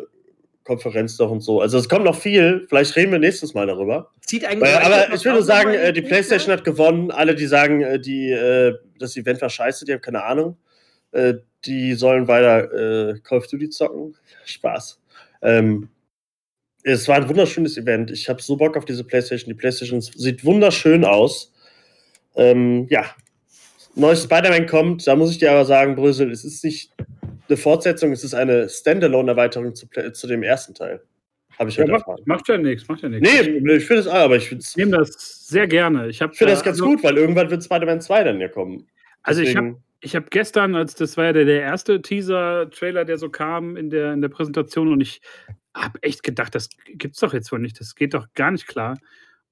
[0.64, 1.62] Konferenz noch und so.
[1.62, 2.66] Also es kommt noch viel.
[2.70, 4.12] Vielleicht reden wir nächstes Mal darüber.
[4.22, 6.58] Zieht eigentlich Weil, aber ich würde sagen, äh, die PlayStation ne?
[6.58, 7.12] hat gewonnen.
[7.12, 10.58] Alle, die sagen, äh, die, äh, das Event war scheiße, die haben keine Ahnung.
[11.12, 14.16] Äh, die sollen weiter äh, Call of Duty zocken.
[14.46, 15.02] Spaß.
[15.42, 15.90] Ähm,
[16.84, 18.12] es war ein wunderschönes Event.
[18.12, 19.50] Ich habe so Bock auf diese PlayStation.
[19.50, 21.54] Die PlayStation sieht wunderschön aus.
[22.36, 23.06] Ähm, ja,
[23.96, 25.06] neues Spider-Man kommt.
[25.08, 26.92] Da muss ich dir aber sagen, Brösel, es ist nicht
[27.48, 31.02] eine Fortsetzung, es ist eine Standalone-Erweiterung zu, zu dem ersten Teil.
[31.60, 33.30] Habe ich Ja, heute macht, macht ja nichts, macht ja nichts.
[33.30, 33.42] Nee,
[33.76, 36.08] ich finde es, aber ich finde Ich nehme das sehr gerne.
[36.08, 38.48] Ich, ich finde da- das ganz also- gut, weil irgendwann wird Spider-Man 2 dann ja
[38.48, 38.88] kommen.
[39.22, 43.06] Also ich habe Deswegen- Ich habe gestern, als das war ja der, der erste Teaser-Trailer,
[43.06, 45.22] der so kam in der, in der Präsentation, und ich
[45.76, 48.98] habe echt gedacht, das gibt's doch jetzt wohl nicht, das geht doch gar nicht klar.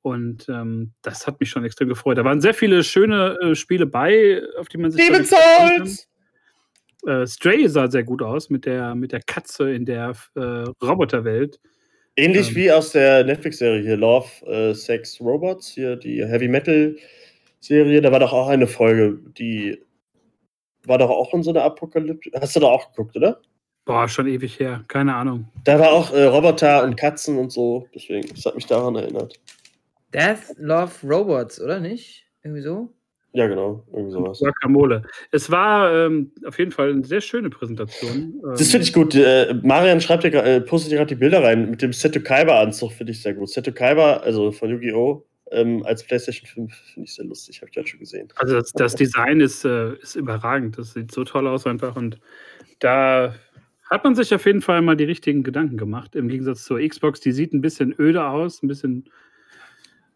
[0.01, 2.17] Und ähm, das hat mich schon extrem gefreut.
[2.17, 5.07] Da waren sehr viele schöne äh, Spiele bei, auf die man sich.
[5.07, 5.25] Kann.
[5.25, 6.07] Souls!
[7.05, 10.39] Äh, Stray sah sehr gut aus mit der, mit der Katze in der äh,
[10.83, 11.59] Roboterwelt.
[12.15, 12.55] Ähnlich Ähm.
[12.55, 18.19] wie aus der Netflix-Serie hier, Love, äh, Sex, Robots, hier die Heavy Metal-Serie, da war
[18.19, 19.81] doch auch eine Folge, die
[20.85, 22.31] war doch auch in so einer Apokalypse.
[22.39, 23.39] Hast du da auch geguckt, oder?
[23.85, 25.47] Boah, schon ewig her, keine Ahnung.
[25.63, 29.39] Da war auch äh, Roboter und Katzen und so, deswegen, das hat mich daran erinnert.
[30.13, 32.25] Death, Love, Robots, oder nicht?
[32.43, 32.93] Irgendwie so?
[33.33, 34.39] Ja, genau, irgendwie sowas.
[34.39, 35.03] Guacamole.
[35.31, 38.41] Es war ähm, auf jeden Fall eine sehr schöne Präsentation.
[38.43, 39.15] Das finde ich gut.
[39.15, 42.19] Äh, Marian schreibt dir, gra- äh, postet dir gerade die Bilder rein mit dem Seto
[42.19, 43.49] Kaiba-Anzug, finde ich sehr gut.
[43.49, 45.25] Seto Kaiba, also von Yu-Gi-Oh!
[45.53, 48.27] Ähm, als PlayStation 5 finde ich sehr lustig, habe ich gerade schon gesehen.
[48.35, 50.77] Also das, das Design ist, äh, ist überragend.
[50.77, 51.95] Das sieht so toll aus einfach.
[51.95, 52.19] Und
[52.79, 53.35] da
[53.89, 56.15] hat man sich auf jeden Fall mal die richtigen Gedanken gemacht.
[56.15, 59.09] Im Gegensatz zur Xbox, die sieht ein bisschen öde aus, ein bisschen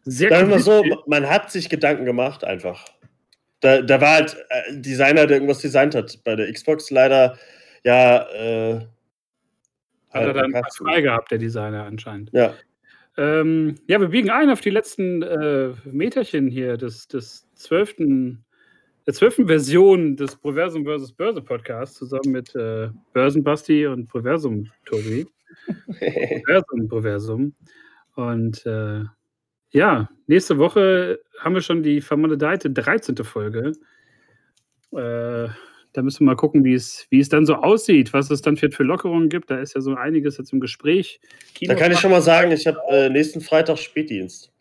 [0.05, 2.85] sehr Sagen wir so, man hat sich Gedanken gemacht einfach.
[3.59, 6.23] Da, da war halt äh, ein Designer, der irgendwas designt hat.
[6.23, 7.37] Bei der Xbox leider,
[7.83, 8.75] ja, äh,
[10.11, 12.31] Hat er halt dann frei gehabt, der Designer anscheinend.
[12.33, 12.53] Ja,
[13.17, 17.95] Ähm, ja, wir biegen ein auf die letzten äh, Meterchen hier des, des 12.
[19.07, 21.13] der zwölften Version des Proversum vs.
[21.13, 25.25] Börse Podcasts zusammen mit äh, Börsenbasti und Proversum Tobi.
[26.45, 27.53] Proversum, Proversum.
[28.15, 29.05] Und äh,
[29.75, 33.15] ja, nächste Woche haben wir schon die vermaledeite 13.
[33.17, 33.73] Folge.
[34.91, 35.47] Äh,
[35.93, 38.57] da müssen wir mal gucken, wie es, wie es dann so aussieht, was es dann
[38.57, 39.49] für, für Lockerungen gibt.
[39.49, 41.19] Da ist ja so einiges jetzt im Gespräch.
[41.61, 44.51] da kann ich schon mal sagen, ich habe äh, nächsten Freitag Spätdienst.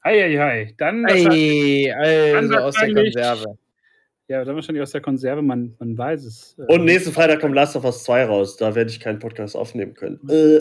[0.00, 0.74] Eieiei.
[0.78, 3.58] Dann wahrscheinlich- Ey, also Dann aus der Konserve.
[4.28, 6.56] Ja, dann wahrscheinlich aus der Konserve, man, man weiß es.
[6.58, 6.72] äh.
[6.72, 8.56] Und nächsten Freitag kommt Last of Us 2 raus.
[8.56, 10.20] Da werde ich keinen Podcast aufnehmen können.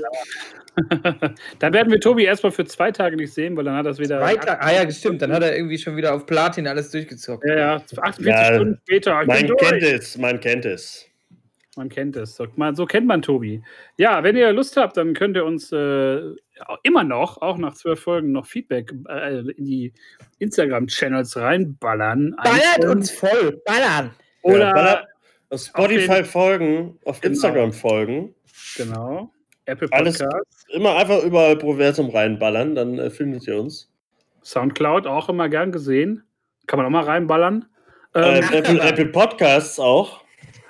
[0.76, 3.92] Äh, dann werden wir Tobi erstmal für zwei Tage nicht sehen, weil dann hat er
[3.92, 4.20] es wieder.
[4.20, 4.60] Weiter.
[4.60, 5.22] Ah ja, stimmt.
[5.22, 7.46] Dann hat er irgendwie schon wieder auf Platin alles durchgezockt.
[7.48, 9.22] Ja, ja, 48 Ja, Stunden später.
[9.22, 11.06] ich man kennt es, man kennt es.
[11.76, 12.36] Man kennt es.
[12.36, 13.62] So, man, so kennt man Tobi.
[13.98, 16.22] Ja, wenn ihr Lust habt, dann könnt ihr uns äh,
[16.84, 19.94] immer noch, auch nach zwölf Folgen, noch Feedback äh, in die
[20.40, 22.36] Instagram-Channels reinballern.
[22.38, 22.92] Ballert Einzeln.
[22.98, 23.62] uns voll.
[23.66, 24.12] Ballern.
[24.44, 25.08] Oder Ja, ballert-
[25.50, 27.32] auf Spotify den- folgen, auf Genau.
[27.34, 28.36] Instagram folgen.
[28.76, 29.32] genau.
[29.66, 33.92] Apple Alles- Podcast, Immer einfach überall Proversum reinballern, dann äh, findet ihr uns.
[34.44, 36.24] Soundcloud auch immer gern gesehen.
[36.68, 37.66] Kann man auch mal reinballern.
[38.16, 40.23] Äh, Ähm, Apple, Apple Podcasts auch.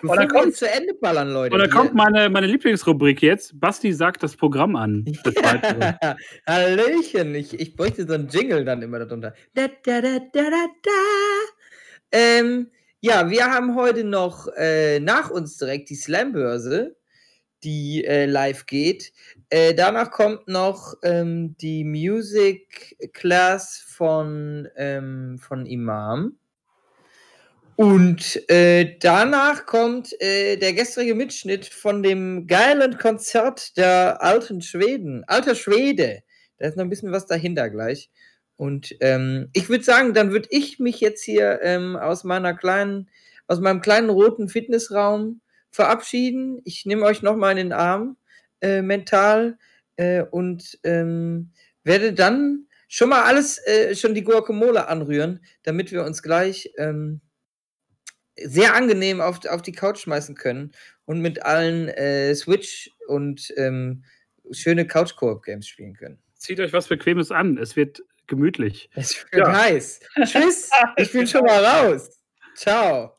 [0.03, 1.53] Bevor dann kommt- zu Ende ballern, Leute.
[1.55, 3.59] und da hier- kommt meine, meine Lieblingsrubrik jetzt.
[3.59, 5.05] Basti sagt das Programm an.
[5.23, 5.33] Das.
[6.47, 7.33] Hallöchen.
[7.35, 9.33] Ich, ich bräuchte so einen Jingle dann immer darunter.
[9.53, 10.91] Da, da, da, da, da, da.
[12.11, 16.95] Ähm, ja, wir haben heute noch äh, nach uns direkt die Slam-Börse,
[17.63, 19.11] die äh, live geht.
[19.49, 26.37] Äh, danach kommt noch ähm, die Music Class von, ähm, von Imam.
[27.75, 35.23] Und äh, danach kommt äh, der gestrige Mitschnitt von dem geilen Konzert der alten Schweden.
[35.25, 36.21] Alter Schwede.
[36.57, 38.11] Da ist noch ein bisschen was dahinter gleich.
[38.57, 43.09] Und ähm, ich würde sagen, dann würde ich mich jetzt hier ähm, aus meiner kleinen,
[43.47, 46.61] aus meinem kleinen roten Fitnessraum verabschieden.
[46.65, 48.17] Ich nehme euch nochmal in den Arm
[48.61, 49.57] äh, mental
[49.95, 51.51] äh, und ähm,
[51.83, 57.21] werde dann schon mal alles, äh, schon die Guacamole anrühren, damit wir uns gleich ähm,
[58.41, 60.71] sehr angenehm auf, auf die Couch schmeißen können
[61.05, 64.03] und mit allen äh, Switch und ähm,
[64.51, 66.19] schöne Couch-Koop-Games spielen können.
[66.37, 67.57] Zieht euch was Bequemes an.
[67.57, 68.89] Es wird gemütlich.
[68.95, 69.53] Es wird Ja.
[69.61, 69.99] heiß.
[70.25, 70.69] Tschüss.
[70.97, 72.09] Ich bin schon mal raus.
[72.55, 73.17] Ciao.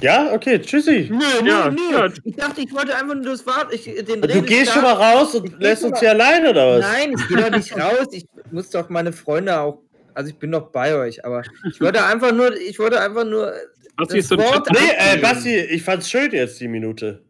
[0.00, 1.10] Ja, okay, tschüssi.
[1.12, 1.80] Nö, nö, Ja, nö.
[1.92, 2.08] ja.
[2.24, 3.72] Ich dachte, ich wollte einfach nur das Wort.
[3.74, 6.78] Ich, den Du gehst schon mal raus Ich und geh lässt uns hier alleine, oder
[6.78, 6.80] was?
[6.80, 8.06] Nein, ich gehe doch nicht raus.
[8.12, 9.82] Ich muss doch meine Freunde auch.
[10.14, 13.52] Also ich bin doch bei euch, aber ich wollte einfach nur, ich wollte einfach nur,
[13.96, 15.22] Basti Das ist so ein Wort- Nee, äh, abgeben.
[15.22, 17.24] Basti, ich fand's schön jetzt, die Minute.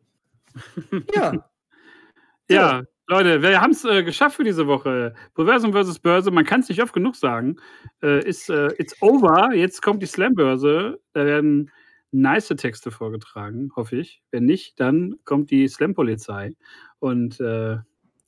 [1.15, 1.49] ja.
[2.51, 5.15] Ja, Leute, wir haben es äh, geschafft für diese Woche.
[5.35, 7.57] Proversum versus Börse, man kann es nicht oft genug sagen.
[8.03, 9.53] Äh, ist äh, it's over.
[9.55, 11.01] Jetzt kommt die Slam-Börse.
[11.13, 11.71] Da werden
[12.11, 14.23] nice Texte vorgetragen, hoffe ich.
[14.31, 16.53] Wenn nicht, dann kommt die Slam-Polizei.
[16.99, 17.79] Und äh,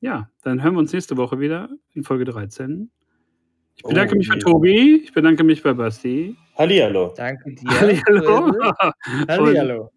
[0.00, 2.90] ja, dann hören wir uns nächste Woche wieder in Folge 13.
[3.76, 4.36] Ich bedanke Oh, mich bei.
[4.38, 4.96] Tobi.
[5.04, 6.36] Ich bedanke mich bei Basti.
[6.56, 7.12] Hallihallo.
[7.16, 7.68] Danke dir.
[8.06, 8.52] Hallo.
[9.28, 9.90] Hallihallo.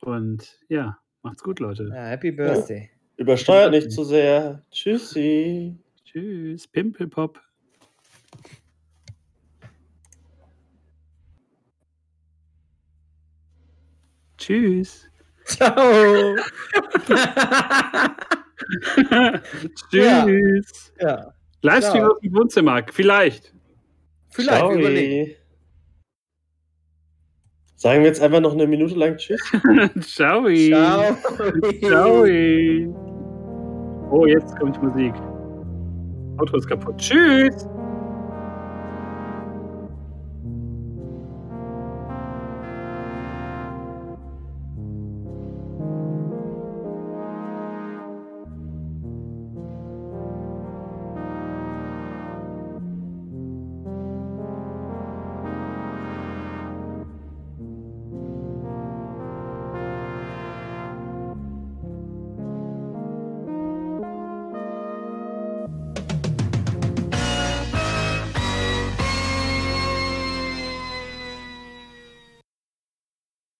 [0.00, 1.90] Und ja, macht's gut, Leute.
[1.94, 2.90] Ja, happy Birthday.
[3.16, 4.62] Übersteuert nicht zu sehr.
[4.70, 5.76] Tschüssi.
[6.04, 6.68] Tschüss.
[6.68, 7.40] Pimpelpop.
[14.36, 15.08] Tschüss.
[15.44, 16.36] Ciao.
[19.90, 20.92] Tschüss.
[21.00, 21.32] ja.
[21.62, 22.12] Livestream Ciao.
[22.12, 22.82] aus dem Wohnzimmer.
[22.90, 23.54] Vielleicht.
[24.30, 24.72] Vielleicht Ciao.
[24.72, 25.36] überlegen.
[27.82, 29.40] Sagen wir jetzt einfach noch eine Minute lang Tschüss.
[30.02, 30.46] Ciao.
[30.48, 31.16] Ciao.
[31.82, 32.22] Ciao.
[34.08, 35.12] Oh, jetzt kommt Musik.
[36.38, 36.96] Auto ist kaputt.
[36.98, 37.66] Tschüss.